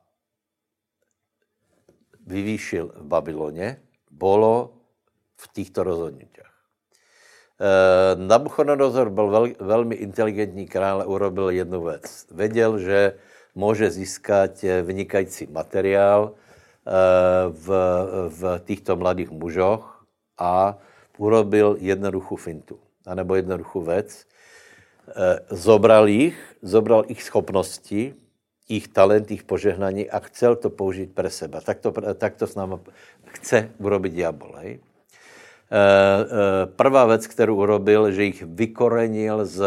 vyvýšil 2.26 2.92
v 2.96 3.04
Babyloně, 3.04 3.82
bylo 4.10 4.74
v 5.36 5.52
těchto 5.52 5.84
rozhodnutích. 5.84 6.34
E, 7.60 8.16
Nabuchodonozor 8.16 9.10
byl 9.10 9.28
vel, 9.30 9.48
velmi 9.60 9.94
inteligentní 9.94 10.66
král 10.66 11.02
a 11.02 11.04
urobil 11.04 11.50
jednu 11.50 11.84
věc. 11.84 12.26
Věděl, 12.30 12.78
že 12.78 13.18
může 13.54 13.90
získat 13.90 14.62
vynikající 14.82 15.46
materiál 15.46 16.32
e, 16.32 16.90
v, 17.50 17.68
v 18.28 18.60
těchto 18.64 18.96
mladých 18.96 19.30
mužoch 19.30 20.06
a 20.38 20.78
urobil 21.18 21.76
jednoduchou 21.80 22.36
fintu, 22.36 22.78
anebo 23.06 23.34
jednoduchou 23.34 23.82
věc. 23.82 24.26
E, 25.08 25.40
zobral 25.50 26.08
jich, 26.08 26.56
zobral 26.62 27.04
ich 27.08 27.22
schopnosti, 27.22 28.14
jich 28.68 28.88
talent, 28.88 29.30
jich 29.30 29.42
požehnání 29.42 30.10
a 30.10 30.18
chcel 30.18 30.56
to 30.56 30.70
použít 30.70 31.14
pre 31.14 31.30
seba. 31.30 31.60
Tak 31.60 31.80
to, 31.80 31.92
tak 32.14 32.36
to 32.36 32.46
s 32.46 32.54
námi 32.54 32.74
chce 33.26 33.70
urobit 33.78 34.12
diabol. 34.12 34.56
Hej? 34.56 34.78
Eh, 35.74 36.24
eh, 36.24 36.66
prvá 36.66 37.06
věc, 37.06 37.26
kterou 37.26 37.56
urobil, 37.56 38.10
že 38.10 38.24
jich 38.24 38.42
vykorenil 38.42 39.44
z 39.44 39.64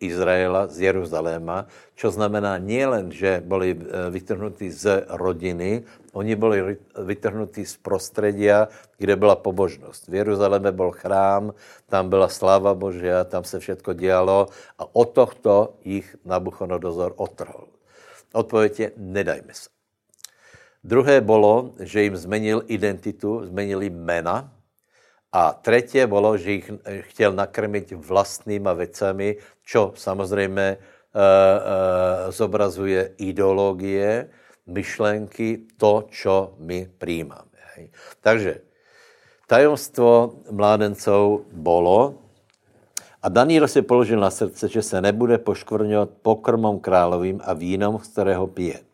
Izraela, 0.00 0.66
z 0.72 0.90
Jeruzaléma, 0.90 1.68
čo 1.92 2.08
znamená 2.08 2.56
nielen, 2.56 3.12
že 3.12 3.44
byli 3.44 3.76
eh, 3.76 3.78
vytrhnutí 4.08 4.72
z 4.72 5.04
rodiny, 5.12 5.84
oni 6.16 6.34
byli 6.34 6.80
vytrhnutí 6.96 7.62
z 7.62 7.76
prostredia, 7.76 8.66
kde 8.98 9.14
byla 9.16 9.36
pobožnost. 9.36 10.08
V 10.08 10.14
Jeruzaléme 10.14 10.72
byl 10.72 10.90
chrám, 10.90 11.54
tam 11.86 12.08
byla 12.08 12.28
sláva 12.28 12.74
Božia, 12.74 13.24
tam 13.24 13.44
se 13.44 13.60
všetko 13.60 13.92
dělalo 13.92 14.48
a 14.78 14.88
od 14.96 15.12
tohto 15.12 15.78
jich 15.84 16.16
Nabuchodonozor 16.24 17.14
otrhol. 17.16 17.68
Odpověď 18.32 18.80
je, 18.80 18.92
nedajme 18.96 19.52
se. 19.54 19.68
Druhé 20.84 21.20
bylo, 21.20 21.70
že 21.80 22.02
jim 22.02 22.16
zmenil 22.16 22.62
identitu, 22.66 23.46
zmenil 23.46 23.82
jim 23.82 23.94
jména, 23.94 24.52
a 25.32 25.52
třetí 25.52 26.06
bylo, 26.06 26.36
že 26.36 26.52
jich 26.52 26.70
eh, 26.84 27.02
chtěl 27.02 27.32
nakrmit 27.32 27.92
vlastníma 27.92 28.72
věcami, 28.72 29.36
čo 29.64 29.92
samozřejmě 29.94 30.62
e, 30.62 30.76
e, 31.14 32.32
zobrazuje 32.32 33.14
ideologie, 33.18 34.30
myšlenky, 34.66 35.58
to, 35.76 36.04
čo 36.10 36.54
my 36.58 36.90
přijímáme. 36.98 37.58
Hej. 37.74 37.90
Takže 38.20 38.60
tajemstvo 39.46 40.34
mládenců 40.50 41.46
bylo, 41.52 42.14
a 43.22 43.28
Daniel 43.28 43.68
si 43.68 43.82
položil 43.82 44.20
na 44.20 44.30
srdce, 44.30 44.68
že 44.68 44.82
se 44.82 45.00
nebude 45.00 45.38
poškvrňovat 45.38 46.10
pokrmom 46.22 46.80
královým 46.80 47.40
a 47.44 47.52
vínom, 47.52 47.98
z 47.98 48.08
kterého 48.08 48.46
pije 48.46 48.89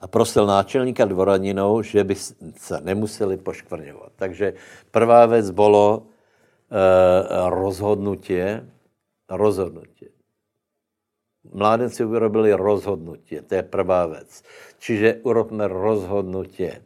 a 0.00 0.06
prosil 0.08 0.46
náčelníka 0.46 1.04
dvoraninou, 1.04 1.82
že 1.82 2.04
by 2.04 2.14
se 2.56 2.80
nemuseli 2.80 3.36
poškvrňovat. 3.36 4.12
Takže 4.16 4.54
prvá 4.90 5.26
věc 5.26 5.50
bylo 5.50 6.02
e, 6.02 7.50
rozhodnutě, 7.50 8.66
rozhodnutě. 9.28 10.08
Mládenci 11.52 12.04
urobili 12.04 12.52
rozhodnutě, 12.52 13.42
to 13.42 13.54
je 13.54 13.62
prvá 13.62 14.06
věc. 14.06 14.42
Čiže 14.78 15.20
urobme 15.22 15.68
rozhodnutě. 15.68 16.82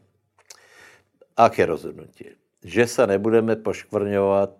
Aké 1.37 1.66
rozhodnutí? 1.66 2.24
Že 2.62 2.87
se 2.87 3.07
nebudeme 3.07 3.57
poškvrňovat 3.57 4.50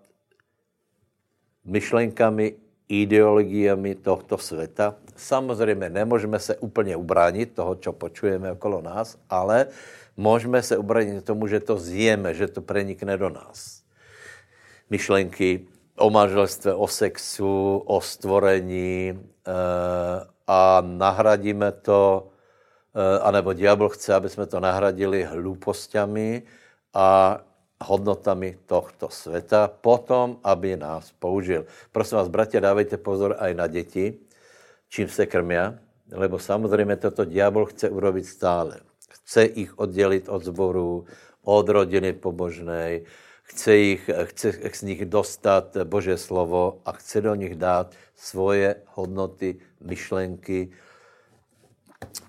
myšlenkami, 1.65 2.55
ideologiemi 3.03 3.95
tohto 3.95 4.39
světa, 4.39 4.95
Samozřejmě 5.17 5.91
nemůžeme 5.91 6.39
se 6.39 6.57
úplně 6.57 6.97
ubránit 6.97 7.55
toho, 7.55 7.75
co 7.75 7.93
počujeme 7.93 8.53
okolo 8.53 8.83
nás, 8.83 9.19
ale 9.31 9.67
můžeme 10.17 10.63
se 10.63 10.77
ubránit 10.77 11.25
tomu, 11.25 11.47
že 11.47 11.61
to 11.61 11.79
zjeme, 11.79 12.35
že 12.35 12.49
to 12.49 12.61
prenikne 12.61 13.17
do 13.17 13.31
nás. 13.31 13.83
Myšlenky 14.91 15.67
o 15.99 16.11
manželstve, 16.11 16.75
o 16.75 16.89
sexu, 16.89 17.83
o 17.87 18.01
stvorení 18.01 19.15
e, 19.15 19.19
a 20.47 20.83
nahradíme 20.87 21.73
to, 21.73 22.29
e, 22.95 23.19
anebo 23.21 23.53
diabol 23.53 23.89
chce, 23.89 24.15
aby 24.15 24.29
jsme 24.29 24.47
to 24.47 24.61
nahradili 24.61 25.25
hlúpostiami 25.25 26.43
a 26.95 27.41
hodnotami 27.83 28.59
tohto 28.67 29.09
světa, 29.09 29.69
potom, 29.81 30.39
aby 30.45 30.77
nás 30.77 31.13
použil. 31.19 31.67
Prosím 31.93 32.19
vás, 32.19 32.29
bratě, 32.29 32.61
dávejte 32.61 32.97
pozor 32.97 33.37
aj 33.39 33.55
na 33.55 33.67
děti, 33.67 34.19
čím 34.89 35.09
se 35.09 35.27
krmia, 35.27 35.75
lebo 36.13 36.39
samozřejmě 36.39 36.97
toto 36.97 37.25
diabol 37.25 37.67
chce 37.67 37.89
urobit 37.89 38.27
stále. 38.27 38.81
Chce 39.11 39.45
jich 39.55 39.79
oddělit 39.79 40.29
od 40.29 40.45
zboru, 40.45 41.05
od 41.43 41.69
rodiny 41.69 42.13
pobožnej, 42.13 43.05
chce, 43.43 43.77
jich, 43.77 44.11
chce 44.25 44.53
z 44.73 44.83
nich 44.83 45.05
dostat 45.05 45.77
Bože 45.85 46.17
slovo 46.17 46.81
a 46.85 46.93
chce 46.93 47.21
do 47.21 47.35
nich 47.35 47.55
dát 47.55 47.95
svoje 48.17 48.77
hodnoty, 48.95 49.57
myšlenky, 49.81 50.71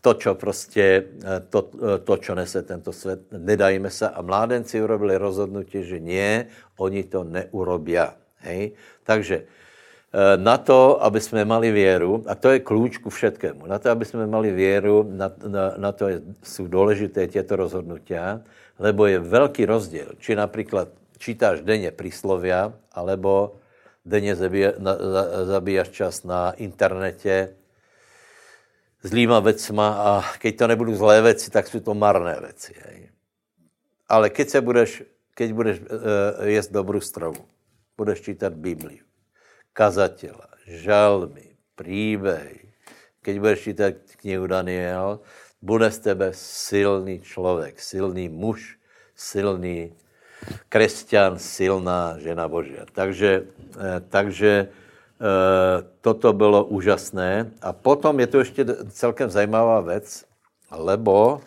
to, 0.02 0.14
čo 0.14 0.36
prostě, 0.36 1.04
to, 1.50 1.70
to, 2.04 2.18
čo 2.18 2.36
nese 2.36 2.62
tento 2.62 2.94
svět, 2.94 3.20
nedajme 3.32 3.90
se. 3.90 4.10
A 4.10 4.22
mládenci 4.22 4.82
urobili 4.82 5.18
rozhodnutí, 5.18 5.84
že 5.84 6.00
nie, 6.00 6.48
oni 6.78 7.04
to 7.04 7.24
neurobia. 7.24 8.16
Hej? 8.42 8.72
Takže 9.04 9.46
Eh, 10.16 10.38
na 10.40 10.56
to, 10.58 11.04
aby 11.04 11.20
jsme 11.20 11.46
mali 11.46 11.72
věru, 11.72 12.24
a 12.24 12.40
to 12.40 12.56
je 12.56 12.64
klíč 12.64 13.04
ku 13.04 13.12
všetkému, 13.12 13.68
na 13.68 13.76
to, 13.80 13.92
aby 13.92 14.06
jsme 14.08 14.24
mali 14.24 14.48
věru, 14.52 15.04
na, 15.12 15.28
na, 15.44 15.74
na 15.78 15.92
to 15.92 16.08
je, 16.08 16.22
jsou 16.44 16.68
důležité 16.68 17.28
těto 17.28 17.56
rozhodnutia, 17.56 18.40
lebo 18.80 19.12
je 19.12 19.20
velký 19.20 19.66
rozdíl, 19.66 20.16
či 20.20 20.36
například 20.36 20.88
čítáš 21.18 21.62
denně 21.68 21.92
príslovia, 21.92 22.72
alebo 22.96 23.60
denně 24.06 24.36
zabíjáš 25.44 25.90
čas 25.90 26.24
na 26.24 26.52
internete 26.64 27.50
zlýma 29.04 29.40
vecma 29.40 29.88
a 29.90 30.12
keď 30.38 30.58
to 30.58 30.68
nebudou 30.68 30.96
zlé 30.96 31.22
věci, 31.22 31.52
tak 31.52 31.68
jsou 31.68 31.80
to 31.80 31.94
marné 31.94 32.40
věci. 32.40 32.74
Hej. 32.86 33.10
Ale 34.10 34.30
keď 34.30 34.50
se 34.50 34.62
budeš, 34.62 35.04
keď 35.36 35.52
budeš 35.52 35.80
uh, 35.80 35.88
jíst 36.48 36.72
dobrou 36.72 37.02
stravu, 37.02 37.46
budeš 37.98 38.22
čítat 38.22 38.54
Bibliu, 38.54 39.04
kazatela, 39.74 40.48
žalmy, 40.68 41.56
příběhy, 41.76 42.60
keď 43.22 43.40
budeš 43.40 43.60
čítat 43.60 43.94
knihu 44.22 44.48
Daniel, 44.48 45.20
bude 45.62 45.92
z 45.92 46.00
tebe 46.00 46.30
silný 46.34 47.20
člověk, 47.22 47.80
silný 47.80 48.30
muž, 48.30 48.78
silný 49.16 49.94
křesťan, 50.70 51.40
silná 51.40 52.22
žena 52.22 52.48
Božia. 52.48 52.86
Takže, 52.86 53.44
eh, 53.50 54.02
takže 54.10 54.70
toto 56.02 56.34
bylo 56.34 56.66
úžasné. 56.66 57.52
A 57.62 57.74
potom 57.74 58.20
je 58.20 58.28
to 58.28 58.40
ještě 58.40 58.66
celkem 58.90 59.30
zajímavá 59.30 59.82
věc, 59.82 60.26
lebo 60.72 61.42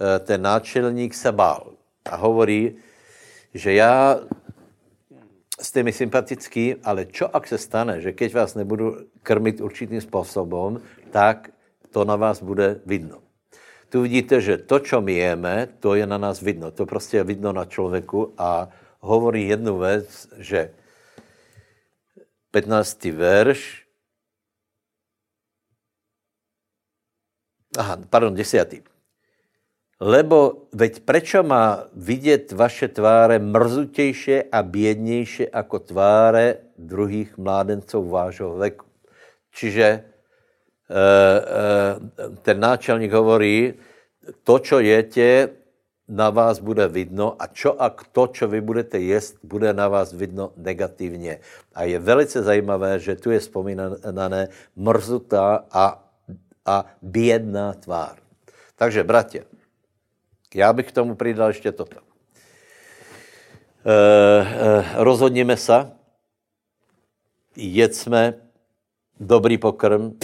eh, 0.00 0.18
ten 0.18 0.42
náčelník 0.42 1.14
se 1.14 1.32
bál 1.32 1.72
a 2.04 2.16
hovorí, 2.16 2.76
že 3.54 3.72
já 3.72 4.20
jste 5.60 5.82
mi 5.82 5.92
sympatický, 5.92 6.74
ale 6.84 7.04
čo 7.04 7.36
ak 7.36 7.48
se 7.48 7.58
stane, 7.58 8.00
že 8.00 8.12
keď 8.12 8.34
vás 8.34 8.54
nebudu 8.54 8.96
krmit 9.22 9.60
určitým 9.60 10.00
způsobem, 10.00 10.80
tak 11.10 11.50
to 11.90 12.04
na 12.04 12.16
vás 12.16 12.42
bude 12.42 12.80
vidno. 12.86 13.18
Tu 13.88 14.02
vidíte, 14.02 14.40
že 14.40 14.58
to, 14.58 14.78
čo 14.78 15.00
my 15.00 15.14
jeme, 15.14 15.68
to 15.80 15.94
je 15.94 16.06
na 16.06 16.18
nás 16.18 16.42
vidno. 16.42 16.70
To 16.70 16.86
prostě 16.86 17.16
je 17.16 17.24
vidno 17.24 17.52
na 17.52 17.64
člověku 17.64 18.34
a 18.38 18.68
hovorí 19.00 19.48
jednu 19.48 19.78
věc, 19.78 20.28
že 20.36 20.70
15. 22.56 23.04
verš, 23.12 23.84
aha, 27.76 28.00
pardon, 28.08 28.32
10. 28.32 28.80
Lebo 30.00 30.64
veď 30.72 31.04
prečo 31.04 31.44
má 31.44 31.84
vidět 31.92 32.52
vaše 32.52 32.88
tváře 32.88 33.38
mrzutější 33.38 34.48
a 34.52 34.62
bědnější 34.62 35.46
jako 35.54 35.78
tváře 35.78 36.56
druhých 36.78 37.36
mládenců 37.36 38.08
vášho 38.08 38.56
veku. 38.56 38.86
Čiže 39.52 39.84
e, 39.84 40.00
e, 40.00 40.04
ten 42.40 42.60
náčelník 42.60 43.12
hovorí, 43.12 43.74
to, 44.42 44.58
čo 44.58 44.80
jete, 44.80 45.48
na 46.08 46.30
vás 46.30 46.62
bude 46.62 46.86
vidno 46.88 47.34
a 47.38 47.50
čo 47.50 47.74
a 47.74 47.90
to, 47.90 48.30
čo 48.30 48.46
vy 48.46 48.62
budete 48.62 48.98
jíst, 48.98 49.42
bude 49.42 49.72
na 49.74 49.88
vás 49.88 50.14
vidno 50.14 50.52
negativně. 50.56 51.38
A 51.74 51.82
je 51.82 51.98
velice 51.98 52.42
zajímavé, 52.42 52.98
že 52.98 53.16
tu 53.16 53.30
je 53.30 53.40
vzpomínané 53.40 54.48
mrzutá 54.76 55.66
a, 55.70 56.02
a 56.66 56.84
bědná 57.02 57.72
tvár. 57.74 58.16
Takže, 58.76 59.04
bratě, 59.04 59.44
já 60.54 60.72
bych 60.72 60.88
k 60.88 60.92
tomu 60.92 61.14
přidal 61.14 61.48
ještě 61.48 61.72
toto. 61.72 61.96
E, 61.96 62.02
e, 63.90 64.84
rozhodněme 64.94 65.56
se, 65.56 65.90
jedzme 67.56 68.34
dobrý 69.20 69.58
pokrm, 69.58 70.18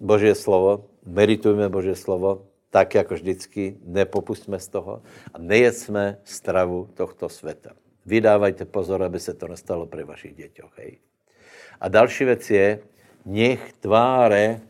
Boží 0.00 0.34
slovo, 0.34 0.84
meditujme 1.06 1.68
Boží 1.68 1.94
slovo, 1.94 2.49
tak 2.70 2.94
jako 2.94 3.14
vždycky, 3.14 3.76
nepopustme 3.84 4.58
z 4.58 4.68
toho 4.68 5.02
a 5.34 5.38
nejedzme 5.38 6.18
stravu 6.24 6.88
tohto 6.94 7.28
světa. 7.28 7.70
Vydávajte 8.06 8.64
pozor, 8.64 9.02
aby 9.02 9.20
se 9.20 9.34
to 9.34 9.48
nestalo 9.48 9.86
při 9.86 10.04
vašich 10.04 10.34
děťoch. 10.34 10.78
Hej. 10.78 10.98
A 11.80 11.88
další 11.88 12.24
věc 12.24 12.50
je, 12.50 12.78
nech 13.24 13.72
tváre 13.72 14.60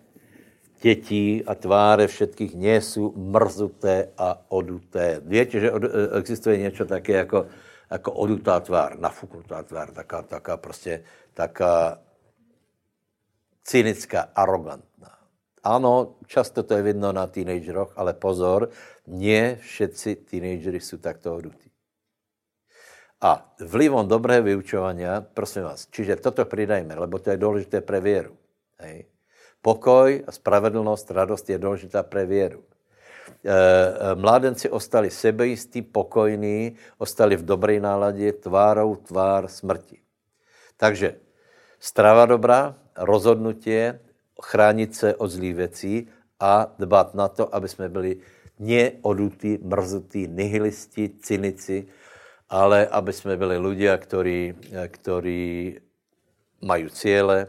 dětí 0.83 1.45
a 1.47 1.55
tváře 1.55 2.07
všetkých 2.07 2.55
nie 2.55 2.81
mrzuté 3.17 4.09
a 4.19 4.43
oduté. 4.49 5.21
Víte, 5.25 5.61
že 5.61 5.73
existuje 6.19 6.57
něco 6.59 6.85
také 6.85 7.13
jako, 7.13 7.47
jako 7.91 8.13
odutá 8.13 8.61
tvár, 8.61 8.99
nafuknutá 8.99 9.63
tvár, 9.63 9.91
taká, 9.91 10.23
taká 10.23 10.57
prostě, 10.57 11.05
taká 11.35 12.01
cynická, 13.65 14.21
arrogantná. 14.35 14.90
Ano, 15.63 16.17
často 16.27 16.63
to 16.63 16.75
je 16.75 16.83
vidno 16.83 17.13
na 17.13 17.29
teenageroch, 17.29 17.93
ale 17.97 18.17
pozor, 18.17 18.73
nie 19.07 19.61
všetci 19.61 20.17
teenagery 20.25 20.81
jsou 20.81 20.97
takto 20.97 21.35
odutí. 21.35 21.71
A 23.21 23.45
vlivom 23.61 24.09
dobrého 24.09 24.41
vyučovania, 24.41 25.21
prosím 25.21 25.69
vás, 25.69 25.85
čiže 25.93 26.17
toto 26.17 26.49
pridajme, 26.49 26.97
lebo 26.97 27.21
to 27.21 27.31
je 27.31 27.37
důležité 27.37 27.85
pre 27.85 28.01
věru. 28.01 28.33
Hej. 28.81 29.05
Pokoj, 29.61 30.25
spravedlnost, 30.31 31.11
radost 31.11 31.51
je 31.51 31.59
důležitá 31.59 32.03
pre 32.03 32.25
věru. 32.25 32.65
E, 32.65 33.53
e, 33.53 34.15
mládenci 34.15 34.71
ostali 34.73 35.11
sebejistí, 35.11 35.83
pokojní, 35.83 36.77
ostali 36.99 37.37
v 37.37 37.45
dobré 37.45 37.81
náladě, 37.81 38.33
tvárou 38.33 38.97
tvár 38.97 39.49
smrti. 39.49 40.01
Takže 40.77 41.21
strava 41.77 42.25
dobrá, 42.27 42.73
rozhodnutie, 42.97 44.01
chránit 44.43 44.95
se 44.95 45.15
od 45.15 45.29
zlých 45.29 45.55
věcí 45.55 46.09
a 46.41 46.73
dbát 46.79 47.15
na 47.15 47.29
to, 47.29 47.55
aby 47.55 47.69
jsme 47.69 47.89
byli 47.89 48.17
neodutí, 48.59 49.59
mrzutí, 49.63 50.29
nihilisti, 50.29 51.09
cynici, 51.09 51.87
ale 52.49 52.87
aby 52.87 53.13
jsme 53.13 53.37
byli 53.37 53.59
lidé, 53.59 53.99
kteří, 53.99 54.55
kteří 54.89 55.79
mají 56.61 56.91
cíle, 56.91 57.47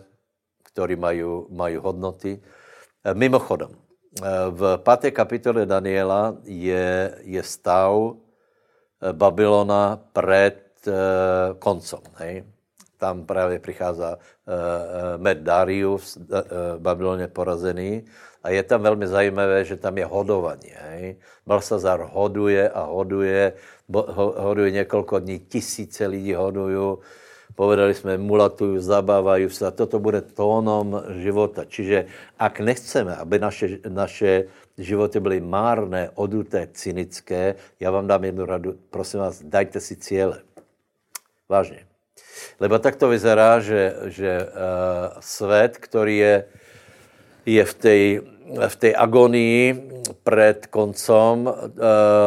kteří 0.63 0.95
mají, 0.95 1.23
mají 1.49 1.75
hodnoty. 1.75 2.41
Mimochodem, 3.13 3.69
v 4.49 4.77
páté 4.77 5.11
kapitole 5.11 5.65
Daniela 5.65 6.37
je, 6.43 7.15
je 7.21 7.43
stav 7.43 7.93
Babylona 9.11 9.99
před 10.13 10.87
eh, 10.87 10.91
koncem. 11.59 11.99
Hej? 12.15 12.43
Tam 13.01 13.25
právě 13.25 13.59
přichází 13.59 14.01
uh, 14.01 14.13
Med 15.17 15.37
Darius, 15.41 16.17
uh, 16.17 16.23
Babyloně 16.77 17.27
porazený, 17.27 18.05
a 18.43 18.49
je 18.49 18.63
tam 18.63 18.81
velmi 18.81 19.07
zajímavé, 19.07 19.65
že 19.65 19.77
tam 19.77 19.97
je 19.97 20.05
hodování. 20.05 21.17
Balsazar 21.45 22.09
hoduje 22.13 22.69
a 22.69 22.81
hoduje, 22.85 23.53
bo, 23.89 24.05
ho, 24.09 24.33
hoduje 24.37 24.71
několik 24.71 25.11
dní, 25.19 25.39
tisíce 25.39 26.07
lidí 26.07 26.33
hodují, 26.33 26.97
povedali 27.55 27.93
jsme, 27.93 28.17
mulatují, 28.17 28.81
zabávají 28.81 29.49
se 29.49 29.67
a 29.67 29.71
toto 29.71 29.99
bude 29.99 30.21
tónom 30.21 31.03
života. 31.21 31.65
Čiže 31.65 32.05
ak 32.39 32.59
nechceme, 32.65 33.15
aby 33.15 33.39
naše, 33.39 33.67
naše 33.89 34.49
životy 34.77 35.19
byly 35.19 35.41
márné, 35.41 36.09
oduté, 36.17 36.69
cynické, 36.73 37.55
já 37.79 37.91
vám 37.91 38.07
dám 38.07 38.23
jednu 38.23 38.45
radu, 38.45 38.73
prosím 38.89 39.19
vás, 39.19 39.41
dajte 39.41 39.79
si 39.79 39.95
cíle. 39.95 40.41
Vážně. 41.49 41.90
Lebo 42.59 42.79
tak 42.79 42.95
to 42.95 43.09
vyzerá, 43.09 43.59
že, 43.59 43.95
že 44.05 44.45
uh, 44.45 45.19
svět, 45.19 45.77
který 45.77 46.17
je, 46.17 46.45
je 47.45 47.65
v 47.65 47.73
té 47.73 47.95
v 48.51 48.75
tej 48.75 48.93
agonii 48.97 49.89
před 50.23 50.67
koncom, 50.67 51.47
uh, 51.47 51.55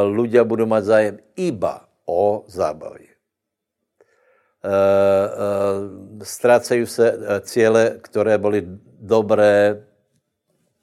ľudia 0.09 0.44
budou 0.44 0.66
mít 0.66 0.84
zájem 0.84 1.18
iba 1.36 1.84
o 2.09 2.44
zábavy. 2.48 3.09
Uh, 4.64 4.70
uh, 4.72 6.24
ztrácejí 6.24 6.86
se 6.86 7.18
cíle, 7.40 8.00
které 8.00 8.38
byly 8.38 8.64
dobré, 9.00 9.84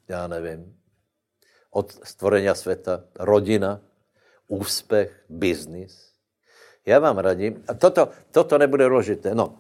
já 0.08 0.28
nevím, 0.28 0.78
od 1.72 1.92
stvorenia 2.04 2.56
světa, 2.56 3.04
rodina, 3.20 3.82
úspěch, 4.48 5.26
biznis. 5.30 6.11
Já 6.86 7.00
vám 7.00 7.18
radím, 7.18 7.64
a 7.68 7.74
toto, 7.74 8.10
toto 8.32 8.58
nebude 8.58 8.90
důležité, 8.90 9.36
no, 9.36 9.54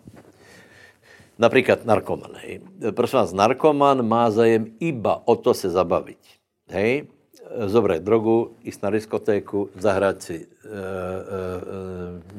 například 1.39 1.86
narkoman, 1.86 2.32
hej. 2.36 2.61
Prosím 2.91 3.19
vás, 3.19 3.34
narkoman 3.34 4.07
má 4.07 4.32
zájem 4.32 4.65
iba 4.80 5.22
o 5.26 5.36
to 5.36 5.53
se 5.53 5.69
zabavit, 5.69 6.17
hej. 6.69 7.07
Zobrať 7.51 8.01
drogu, 8.01 8.55
jít 8.63 8.84
na 8.84 8.89
diskotéku, 8.89 9.69
zahrát 9.76 10.24
si 10.24 10.36
e, 10.36 10.39
e, 10.39 10.47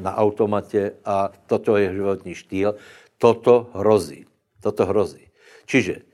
na 0.01 0.17
automatě 0.17 0.93
a 1.05 1.29
toto 1.47 1.77
je 1.77 1.93
životní 1.93 2.35
štýl. 2.35 2.75
Toto 3.19 3.69
hrozí. 3.75 4.25
Toto 4.65 4.87
hrozí. 4.87 5.29
Čiže 5.67 6.09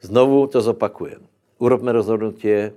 znovu 0.00 0.46
to 0.46 0.62
zopakujem. 0.62 1.26
Urobme 1.58 1.92
rozhodnutí, 1.92 2.70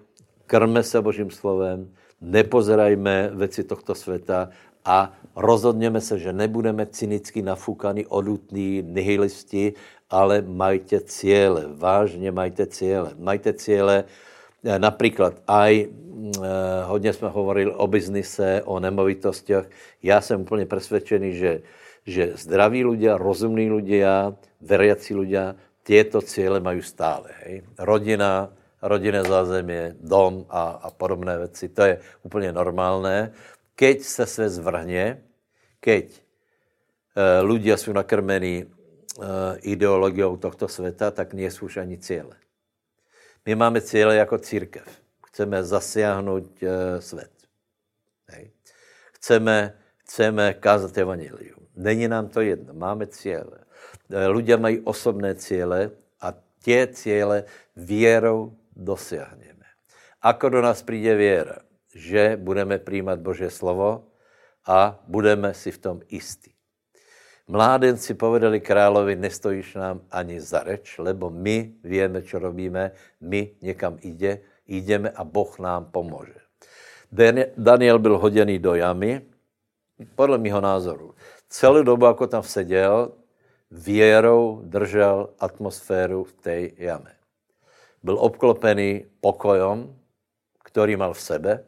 krme 0.50 0.84
se 0.84 1.02
Božím 1.02 1.30
slovem, 1.30 1.94
nepozerajme 2.22 3.32
věci 3.34 3.64
tohto 3.64 3.96
světa 3.96 4.50
a 4.86 5.14
rozhodněme 5.36 6.02
se, 6.02 6.20
že 6.20 6.34
nebudeme 6.34 6.86
cynicky 6.86 7.42
nafúkaní, 7.42 8.06
odutní, 8.06 8.84
nihilisti, 8.86 9.74
ale 10.10 10.42
majte 10.42 11.00
cíle, 11.02 11.66
vážně 11.74 12.32
majte 12.32 12.66
cíle. 12.68 13.12
Majte 13.20 13.54
cíle, 13.54 14.04
eh, 14.66 14.80
například 14.80 15.34
aj, 15.48 15.86
eh, 15.86 15.90
hodně 16.86 17.14
jsme 17.14 17.30
hovorili 17.30 17.72
o 17.72 17.88
biznise, 17.88 18.62
o 18.66 18.80
nemovitostiach. 18.80 19.66
Já 20.04 20.22
jsem 20.22 20.42
úplně 20.42 20.66
přesvědčený, 20.66 21.34
že, 21.34 21.62
že 22.06 22.34
zdraví 22.36 22.82
ľudia, 22.86 23.18
rozumní 23.18 23.70
ľudia, 23.70 24.34
veriaci 24.62 25.14
ľudia, 25.14 25.56
tieto 25.84 26.22
cíle 26.22 26.60
mají 26.60 26.82
stále. 26.82 27.30
Hej. 27.46 27.64
Rodina, 27.78 28.50
rodinné 28.82 29.24
zázemí, 29.24 29.98
dom 30.02 30.46
a, 30.50 30.86
a 30.86 30.90
podobné 30.92 31.38
věci. 31.38 31.70
To 31.70 31.82
je 31.82 32.00
úplně 32.24 32.52
normálné 32.52 33.32
keď 33.80 34.04
se 34.04 34.26
svět 34.28 34.50
zvrhne, 34.60 35.24
keď 35.80 36.12
e, 36.12 36.20
ľudia 37.48 37.80
jsou 37.80 37.96
nakrmení 37.96 38.68
e, 38.68 38.68
ideologiou 39.64 40.36
tohto 40.36 40.68
světa, 40.68 41.12
tak 41.12 41.32
nie 41.34 41.48
jsou 41.52 41.66
už 41.66 41.78
ani 41.78 41.98
cíle. 41.98 42.36
My 43.46 43.56
máme 43.56 43.82
cíle 43.82 44.16
jako 44.16 44.38
církev. 44.38 44.84
Chceme 45.28 45.64
zasiahnout 45.64 46.64
e, 46.64 47.02
svět. 47.02 47.32
Hej. 48.28 48.52
Chceme, 49.16 49.80
chceme 50.04 50.54
kázat 50.54 50.98
evangelium. 50.98 51.64
Není 51.76 52.08
nám 52.08 52.28
to 52.28 52.42
jedno. 52.42 52.74
Máme 52.74 53.08
cíle. 53.08 53.64
Ľudia 54.10 54.58
mají 54.58 54.84
osobné 54.84 55.36
cíle 55.36 55.92
a 56.22 56.34
tě 56.60 56.88
cíle 56.92 57.44
věrou 57.76 58.58
dosiahneme. 58.76 59.66
Ako 60.22 60.50
do 60.50 60.62
nás 60.62 60.84
přijde 60.84 61.16
věra? 61.16 61.69
Že 62.00 62.40
budeme 62.40 62.80
přijímat 62.80 63.20
Bože 63.20 63.50
slovo 63.50 64.08
a 64.68 65.04
budeme 65.08 65.54
si 65.54 65.72
v 65.72 65.78
tom 65.78 66.02
jistí. 66.10 66.54
Mládenci 67.48 68.14
povedali 68.14 68.62
královi, 68.62 69.16
nestojíš 69.16 69.76
nám 69.76 70.02
ani 70.12 70.42
za 70.42 70.64
reč, 70.64 70.98
lebo 70.98 71.30
my 71.30 71.74
víme, 71.84 72.22
co 72.22 72.40
robíme, 72.40 72.92
my 73.22 73.52
někam 73.62 73.98
jde, 74.02 74.40
jdeme 74.68 75.10
a 75.10 75.24
Boh 75.24 75.60
nám 75.60 75.86
pomůže. 75.86 76.40
Daniel 77.58 78.00
byl 78.00 78.18
hoděný 78.18 78.60
do 78.60 78.76
jamy, 78.76 79.22
podle 80.16 80.38
mého 80.38 80.62
názoru. 80.62 81.16
Celou 81.50 81.84
dobu, 81.84 82.06
jako 82.06 82.28
tam 82.28 82.44
seděl, 82.44 83.12
věrou 83.72 84.62
držel 84.64 85.30
atmosféru 85.40 86.24
v 86.24 86.34
té 86.34 86.70
jame. 86.78 87.16
Byl 88.04 88.18
obklopený 88.20 89.06
pokojom, 89.22 89.96
který 90.64 90.96
mal 90.96 91.14
v 91.14 91.22
sebe, 91.22 91.64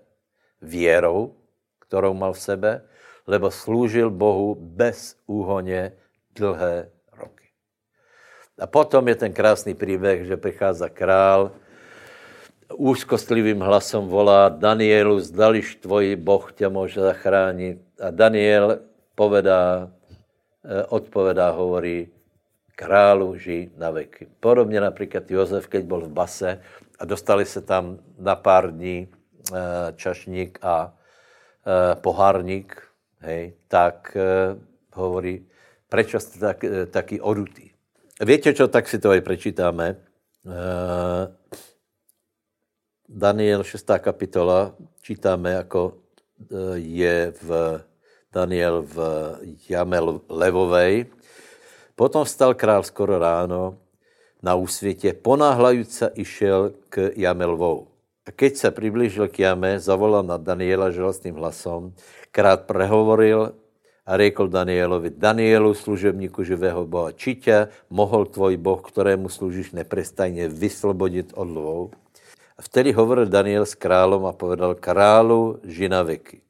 věrou, 0.62 1.36
kterou 1.80 2.14
mal 2.14 2.34
v 2.34 2.40
sebe, 2.40 2.82
lebo 3.28 3.52
slúžil 3.52 4.10
Bohu 4.10 4.56
bez 4.56 5.16
úhoně 5.28 5.94
dlhé 6.36 6.90
roky. 7.14 7.48
A 8.60 8.68
potom 8.68 9.08
je 9.08 9.16
ten 9.16 9.34
krásný 9.34 9.74
příběh, 9.74 10.26
že 10.26 10.38
přichází 10.38 10.86
král, 10.94 11.52
úzkostlivým 12.76 13.60
hlasom 13.60 14.08
volá 14.08 14.50
Danielu, 14.50 15.20
zdališ 15.20 15.76
tvoj 15.76 16.16
Boh 16.16 16.54
tě 16.54 16.70
může 16.70 17.02
zachránit. 17.02 17.82
A 18.02 18.12
Daniel 18.12 18.80
povedá, 19.16 19.92
eh, 20.66 20.86
odpovedá, 20.86 21.52
hovorí, 21.52 22.08
králu 22.76 23.38
ži 23.38 23.72
na 23.78 23.92
veky. 23.92 24.28
Podobně 24.40 24.82
například 24.82 25.32
Jozef, 25.32 25.68
keď 25.68 25.86
byl 25.86 26.02
v 26.02 26.10
base 26.10 26.62
a 27.00 27.06
dostali 27.06 27.46
se 27.46 27.62
tam 27.62 28.00
na 28.18 28.36
pár 28.36 28.72
dní 28.72 29.08
čašník 29.96 30.60
a 30.62 30.92
eh, 30.92 31.96
pohárník, 31.96 32.78
hej, 33.22 33.54
tak 33.68 34.18
hovorí, 34.94 35.46
prečo 35.90 36.20
jste 36.20 36.40
tak, 36.40 36.66
taký 36.92 37.22
odutý. 37.22 37.72
Víte 38.22 38.54
čo, 38.54 38.68
tak 38.68 38.90
si 38.90 39.00
to 39.00 39.14
aj 39.14 39.22
prečítáme. 39.22 39.96
Daniel 43.10 43.64
6. 43.64 43.86
kapitola, 44.02 44.74
čítáme, 45.02 45.52
jako 45.52 46.02
je 46.76 47.34
v 47.42 47.50
Daniel 48.32 48.88
v 48.88 48.96
jame 49.68 50.00
levovej. 50.32 51.12
Potom 51.96 52.24
vstal 52.24 52.56
král 52.56 52.84
skoro 52.84 53.20
ráno 53.20 53.78
na 54.42 54.56
úsvětě, 54.56 55.14
ponáhlajúca 55.14 56.10
išel 56.16 56.74
k 56.90 57.12
jame 57.16 57.46
lvou. 57.46 57.91
Keď 58.36 58.56
se 58.56 58.72
přiblížil 58.72 59.28
k 59.28 59.40
jame, 59.40 59.80
zavolal 59.80 60.24
na 60.24 60.38
Daniela 60.38 60.92
žalostným 60.92 61.36
hlasom. 61.36 61.94
Král 62.32 62.58
prehovoril 62.58 63.54
a 64.06 64.18
řekl 64.18 64.48
Danielovi, 64.48 65.10
Danielu, 65.10 65.74
služebníku 65.74 66.44
živého 66.44 66.88
Boha, 66.88 67.12
či 67.12 67.36
tě 67.36 67.68
mohl 67.90 68.26
tvoj 68.26 68.58
Boh, 68.58 68.82
kterému 68.82 69.30
služíš 69.30 69.72
neprestajně, 69.72 70.48
vyslobodit 70.48 71.34
od 71.36 71.48
lvou? 71.48 71.92
A 72.58 72.62
vtedy 72.62 72.92
hovoril 72.92 73.26
Daniel 73.26 73.66
s 73.66 73.76
králom 73.76 74.26
a 74.26 74.34
povedal, 74.34 74.76
králu, 74.76 75.60
žina 75.64 76.04
veky. 76.04 76.42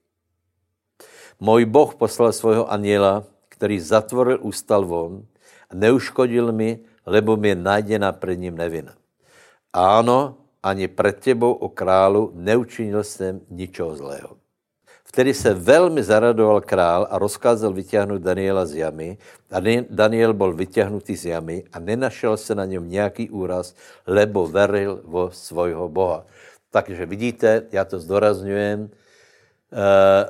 Můj 1.39 1.65
Boh 1.65 1.95
poslal 1.95 2.31
svého 2.33 2.71
aniela, 2.71 3.23
který 3.49 3.79
zatvoril 3.79 4.39
ústa 4.41 4.77
lvom 4.77 5.25
a 5.69 5.75
neuškodil 5.75 6.51
mi, 6.51 6.79
lebo 7.05 7.37
mi 7.37 7.47
je 7.47 7.55
najděna 7.55 8.11
před 8.11 8.35
ním 8.35 8.55
nevina. 8.57 8.93
Áno, 9.73 10.40
ani 10.63 10.87
před 10.87 11.19
tebou, 11.19 11.53
o 11.53 11.69
králu, 11.69 12.31
neučinil 12.35 13.03
jsem 13.03 13.41
ničeho 13.49 13.95
zlého. 13.95 14.37
Vtedy 15.11 15.33
se 15.33 15.53
velmi 15.53 16.03
zaradoval 16.03 16.61
král 16.61 17.07
a 17.09 17.19
rozkázal 17.19 17.73
vyťahnout 17.73 18.21
Daniela 18.21 18.65
z 18.65 18.75
jamy. 18.75 19.17
A 19.51 19.59
Daniel 19.89 20.33
byl 20.33 20.53
vyťahnutý 20.53 21.15
z 21.15 21.25
jamy 21.25 21.63
a 21.73 21.79
nenašel 21.79 22.37
se 22.37 22.55
na 22.55 22.65
něm 22.65 22.89
nějaký 22.89 23.29
úraz, 23.29 23.75
lebo 24.07 24.47
veril 24.47 25.01
vo 25.03 25.31
svojho 25.31 25.89
Boha. 25.89 26.25
Takže 26.71 27.05
vidíte, 27.05 27.67
já 27.71 27.85
to 27.85 27.99
zdorazňujem, 27.99 28.87
eh, 28.87 30.25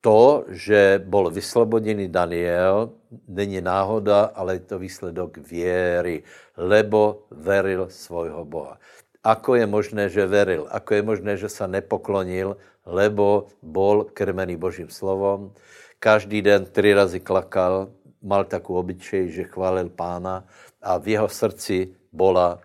to, 0.00 0.44
že 0.48 1.00
byl 1.04 1.30
vyslobodený 1.30 2.08
Daniel, 2.08 2.90
není 3.28 3.60
náhoda, 3.60 4.34
ale 4.34 4.54
je 4.54 4.60
to 4.60 4.78
výsledok 4.78 5.38
věry, 5.38 6.22
lebo 6.56 7.24
veril 7.30 7.86
svojho 7.88 8.44
Boha. 8.44 8.78
Ako 9.22 9.54
je 9.54 9.66
možné, 9.70 10.10
že 10.10 10.26
veril? 10.26 10.66
Ako 10.66 10.98
je 10.98 11.02
možné, 11.02 11.32
že 11.38 11.46
se 11.48 11.62
nepoklonil, 11.68 12.58
lebo 12.82 13.46
bol 13.62 14.10
krmený 14.10 14.58
Božím 14.58 14.90
slovom? 14.90 15.54
Každý 16.02 16.42
den 16.42 16.66
tři 16.66 16.94
razy 16.94 17.20
klakal, 17.22 17.94
mal 18.22 18.44
takovou 18.44 18.78
obyčej, 18.78 19.30
že 19.30 19.44
chválil 19.44 19.88
pána 19.94 20.42
a 20.82 20.98
v 20.98 21.08
jeho 21.08 21.28
srdci 21.28 21.94
byla 22.12 22.58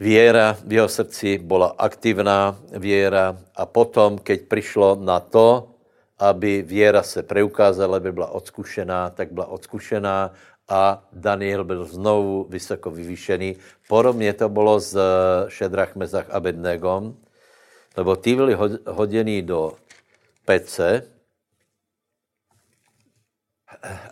věra, 0.00 0.58
v 0.66 0.72
jeho 0.72 0.88
srdci 0.88 1.38
byla 1.38 1.74
aktivná 1.78 2.58
věra 2.74 3.38
a 3.54 3.66
potom, 3.66 4.18
keď 4.18 4.50
přišlo 4.50 4.98
na 4.98 5.20
to, 5.20 5.70
aby 6.18 6.62
věra 6.62 7.02
se 7.02 7.22
preukázala, 7.22 7.96
aby 7.96 8.12
byla 8.12 8.30
odskušená, 8.30 9.10
tak 9.10 9.32
byla 9.32 9.46
odskušená 9.46 10.32
a 10.68 11.08
Daniel 11.12 11.64
byl 11.64 11.84
znovu 11.84 12.46
vysoko 12.48 12.90
vyvýšený. 12.90 13.56
Podobně 13.88 14.32
to 14.32 14.48
bylo 14.48 14.80
s 14.80 14.98
Šedrach, 15.48 15.96
Mezach 15.96 16.30
a 16.30 16.40
Bednegom, 16.40 17.16
lebo 17.96 18.16
ty 18.16 18.34
byli 18.34 18.56
hoděni 18.86 19.42
do 19.42 19.72
pece 20.44 21.02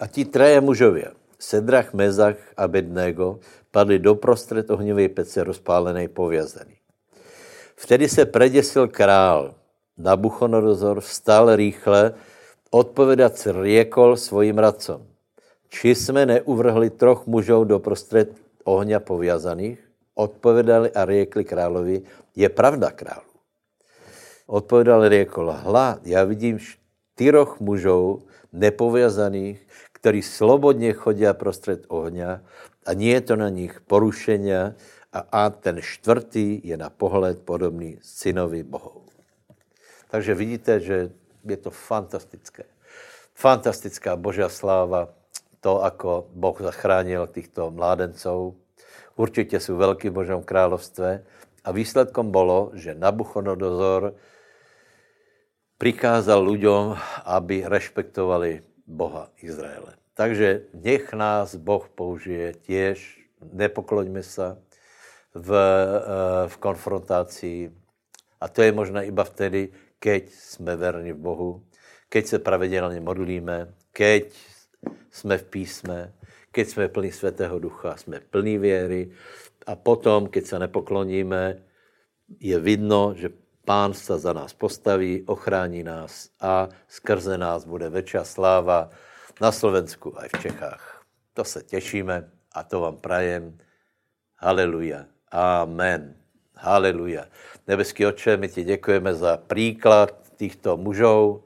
a 0.00 0.07
ti 0.07 0.24
traje 0.24 0.61
mužově, 0.61 1.12
Sedrach, 1.38 1.92
Mezach 1.92 2.36
a 2.57 2.68
Bednego, 2.68 3.38
padli 3.70 3.98
do 3.98 4.14
prostřed 4.14 4.70
ohnivé 4.70 5.09
pece 5.09 5.44
rozpálené 5.44 6.09
povězený. 6.09 6.76
Vtedy 7.76 8.09
se 8.09 8.26
preděsil 8.26 8.88
král, 8.88 9.55
Nabuchodonosor 9.98 11.00
vstal 11.00 11.57
rýchle, 11.57 12.14
odpovědat 12.70 13.38
si 13.38 13.53
riekol 13.53 14.16
svojim 14.16 14.59
radcom. 14.59 15.12
Či 15.73 15.95
jsme 15.95 16.27
neuvrhli 16.27 16.91
troch 16.91 17.27
mužů 17.27 17.64
do 17.64 17.81
prostřed 17.81 18.37
ohňa 18.64 19.01
povězaných? 19.01 19.81
Odpovědali 20.14 20.93
a 20.93 21.05
riekli 21.05 21.45
královi, 21.45 22.03
je 22.37 22.49
pravda 22.49 22.91
králu. 22.93 23.33
Odpovědal 24.47 25.09
riekol, 25.09 25.53
hla, 25.53 25.99
já 26.05 26.25
vidím 26.25 26.59
čtyroch 26.61 27.61
mužů 27.61 28.20
nepovězaných, 28.53 29.66
kteří 29.93 30.23
slobodně 30.23 30.93
chodí 30.93 31.25
prostřed 31.33 31.89
ohňa 31.89 32.45
a 32.87 32.93
nie 32.93 33.16
je 33.16 33.20
to 33.20 33.37
na 33.37 33.49
nich 33.49 33.81
porušení 33.81 34.53
a, 34.53 34.75
a 35.33 35.51
ten 35.51 35.81
čtvrtý 35.81 36.61
je 36.64 36.77
na 36.77 36.91
pohled 36.91 37.41
podobný 37.49 37.97
synovi 38.05 38.62
Bohu. 38.62 39.09
Takže 40.11 40.35
vidíte, 40.35 40.81
že 40.81 41.11
je 41.49 41.57
to 41.57 41.70
fantastické. 41.70 42.68
Fantastická 43.35 44.16
božá 44.16 44.49
sláva, 44.53 45.22
to, 45.63 45.79
ako 45.79 46.27
Boh 46.35 46.59
zachránil 46.59 47.27
těchto 47.27 47.71
mládenců. 47.71 48.59
Určitě 49.17 49.61
jsou 49.61 49.77
velký 49.77 50.09
v 50.09 50.13
Božom 50.13 50.43
královstve. 50.43 51.25
A 51.65 51.73
výsledkom 51.73 52.31
bylo, 52.31 52.71
že 52.75 52.99
Nabuchodonozor 52.99 54.15
prikázal 55.79 56.43
lidem, 56.43 56.99
aby 57.25 57.63
respektovali 57.67 58.63
Boha 58.87 59.31
Izraele. 59.39 59.95
Takže 60.15 60.63
nech 60.75 61.13
nás 61.13 61.55
Boh 61.55 61.89
použije 61.89 62.53
těž, 62.53 63.23
nepokloňme 63.53 64.23
se 64.23 64.59
v, 65.35 65.51
eh, 65.55 66.49
v 66.49 66.57
konfrontaci. 66.57 67.71
A 68.41 68.49
to 68.49 68.63
je 68.63 68.73
možná 68.73 69.03
iba 69.03 69.25
vtedy, 69.25 69.71
keď 69.99 70.31
jsme 70.31 70.77
verní 70.77 71.13
v 71.13 71.23
Bohu, 71.23 71.63
keď 72.09 72.27
se 72.27 72.39
pravidelně 72.39 73.01
modlíme, 73.01 73.75
keď 73.93 74.35
jsme 75.11 75.39
v 75.39 75.45
písme, 75.45 76.12
keď 76.53 76.68
jsme 76.68 76.89
plní 76.89 77.12
Svatého 77.12 77.59
Ducha, 77.59 77.97
jsme 77.97 78.20
plní 78.20 78.59
věry 78.59 79.11
a 79.66 79.76
potom, 79.76 80.26
keď 80.26 80.47
se 80.47 80.59
nepokloníme, 80.59 81.62
je 82.41 82.59
vidno, 82.59 83.14
že 83.16 83.30
Pán 83.64 83.95
se 83.95 84.18
za 84.18 84.33
nás 84.33 84.53
postaví, 84.53 85.22
ochrání 85.26 85.83
nás 85.83 86.28
a 86.41 86.68
skrze 86.89 87.39
nás 87.39 87.64
bude 87.64 87.91
větší 87.91 88.18
sláva 88.22 88.91
na 89.41 89.53
Slovensku 89.53 90.18
a 90.18 90.22
v 90.22 90.43
Čechách. 90.43 91.07
To 91.35 91.45
se 91.45 91.62
těšíme 91.62 92.30
a 92.53 92.62
to 92.62 92.80
vám 92.80 92.97
prajem. 92.97 93.59
Haleluja. 94.37 95.07
Amen. 95.30 96.14
Haleluja. 96.57 97.24
Nebeský 97.68 98.07
oče, 98.07 98.37
my 98.37 98.49
ti 98.49 98.64
děkujeme 98.64 99.14
za 99.14 99.37
příklad 99.37 100.33
těchto 100.37 100.76
mužů. 100.76 101.45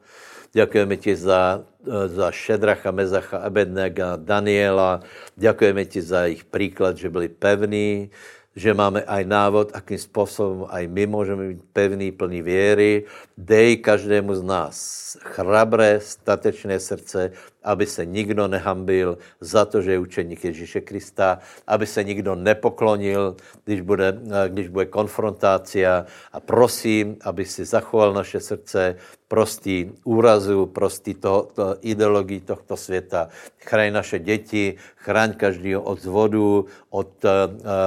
Děkujeme 0.56 0.96
ti 0.96 1.16
za, 1.16 1.64
za 2.06 2.32
Šedracha, 2.32 2.90
Mezacha, 2.90 3.38
Abednega, 3.44 4.16
Daniela. 4.16 5.04
Děkujeme 5.36 5.84
ti 5.84 6.00
za 6.02 6.24
jejich 6.24 6.44
příklad, 6.48 6.96
že 6.96 7.12
byli 7.12 7.28
pevní, 7.28 8.10
že 8.56 8.72
máme 8.72 9.04
aj 9.04 9.24
návod, 9.28 9.76
akým 9.76 10.00
způsobem 10.00 10.64
aj 10.72 10.88
my 10.88 11.04
můžeme 11.06 11.48
být 11.48 11.62
pevný, 11.72 12.08
plný 12.12 12.40
věry. 12.42 13.04
Dej 13.36 13.84
každému 13.84 14.34
z 14.34 14.42
nás 14.42 14.76
chrabré, 15.20 16.00
statečné 16.00 16.80
srdce, 16.80 17.32
aby 17.64 17.86
se 17.86 18.06
nikdo 18.06 18.48
nehambil 18.48 19.18
za 19.40 19.64
to, 19.64 19.82
že 19.82 19.92
je 19.92 19.98
učeník 19.98 20.44
Ježíše 20.44 20.80
Krista, 20.80 21.38
aby 21.66 21.86
se 21.86 22.04
nikdo 22.04 22.34
nepoklonil, 22.34 23.36
když 23.64 23.80
bude, 23.80 24.18
když 24.48 24.68
bude 24.68 24.86
konfrontácia. 24.86 26.06
A 26.32 26.40
prosím, 26.40 27.16
aby 27.20 27.44
si 27.44 27.64
zachoval 27.64 28.12
naše 28.12 28.40
srdce 28.40 28.96
prostý 29.28 29.90
úrazu, 30.04 30.66
prostý 30.66 31.14
toho, 31.14 31.50
to, 31.54 31.76
ideologii 31.82 32.40
tohto 32.40 32.76
světa. 32.76 33.28
Chraň 33.58 33.92
naše 33.92 34.18
děti, 34.18 34.74
chraň 34.96 35.34
každého 35.34 35.82
od 35.82 36.02
zvodu, 36.02 36.66
od 36.90 37.24
uh, 37.24 37.30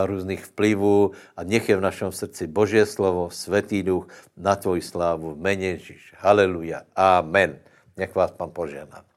různých 0.05 0.45
vplyvů 0.45 1.11
a 1.37 1.43
nech 1.43 1.69
je 1.69 1.77
v 1.77 1.81
našem 1.81 2.11
srdci 2.11 2.47
Boží 2.47 2.83
slovo, 2.85 3.29
Svetý 3.31 3.83
duch 3.83 4.07
na 4.37 4.55
tvoji 4.55 4.81
slávu 4.81 5.38
jméně 5.39 5.67
Ježíš. 5.67 6.13
Haleluja. 6.17 6.81
Amen. 6.95 7.59
Nech 7.97 8.15
vás 8.15 8.31
pan 8.31 8.51
požehná. 8.51 9.08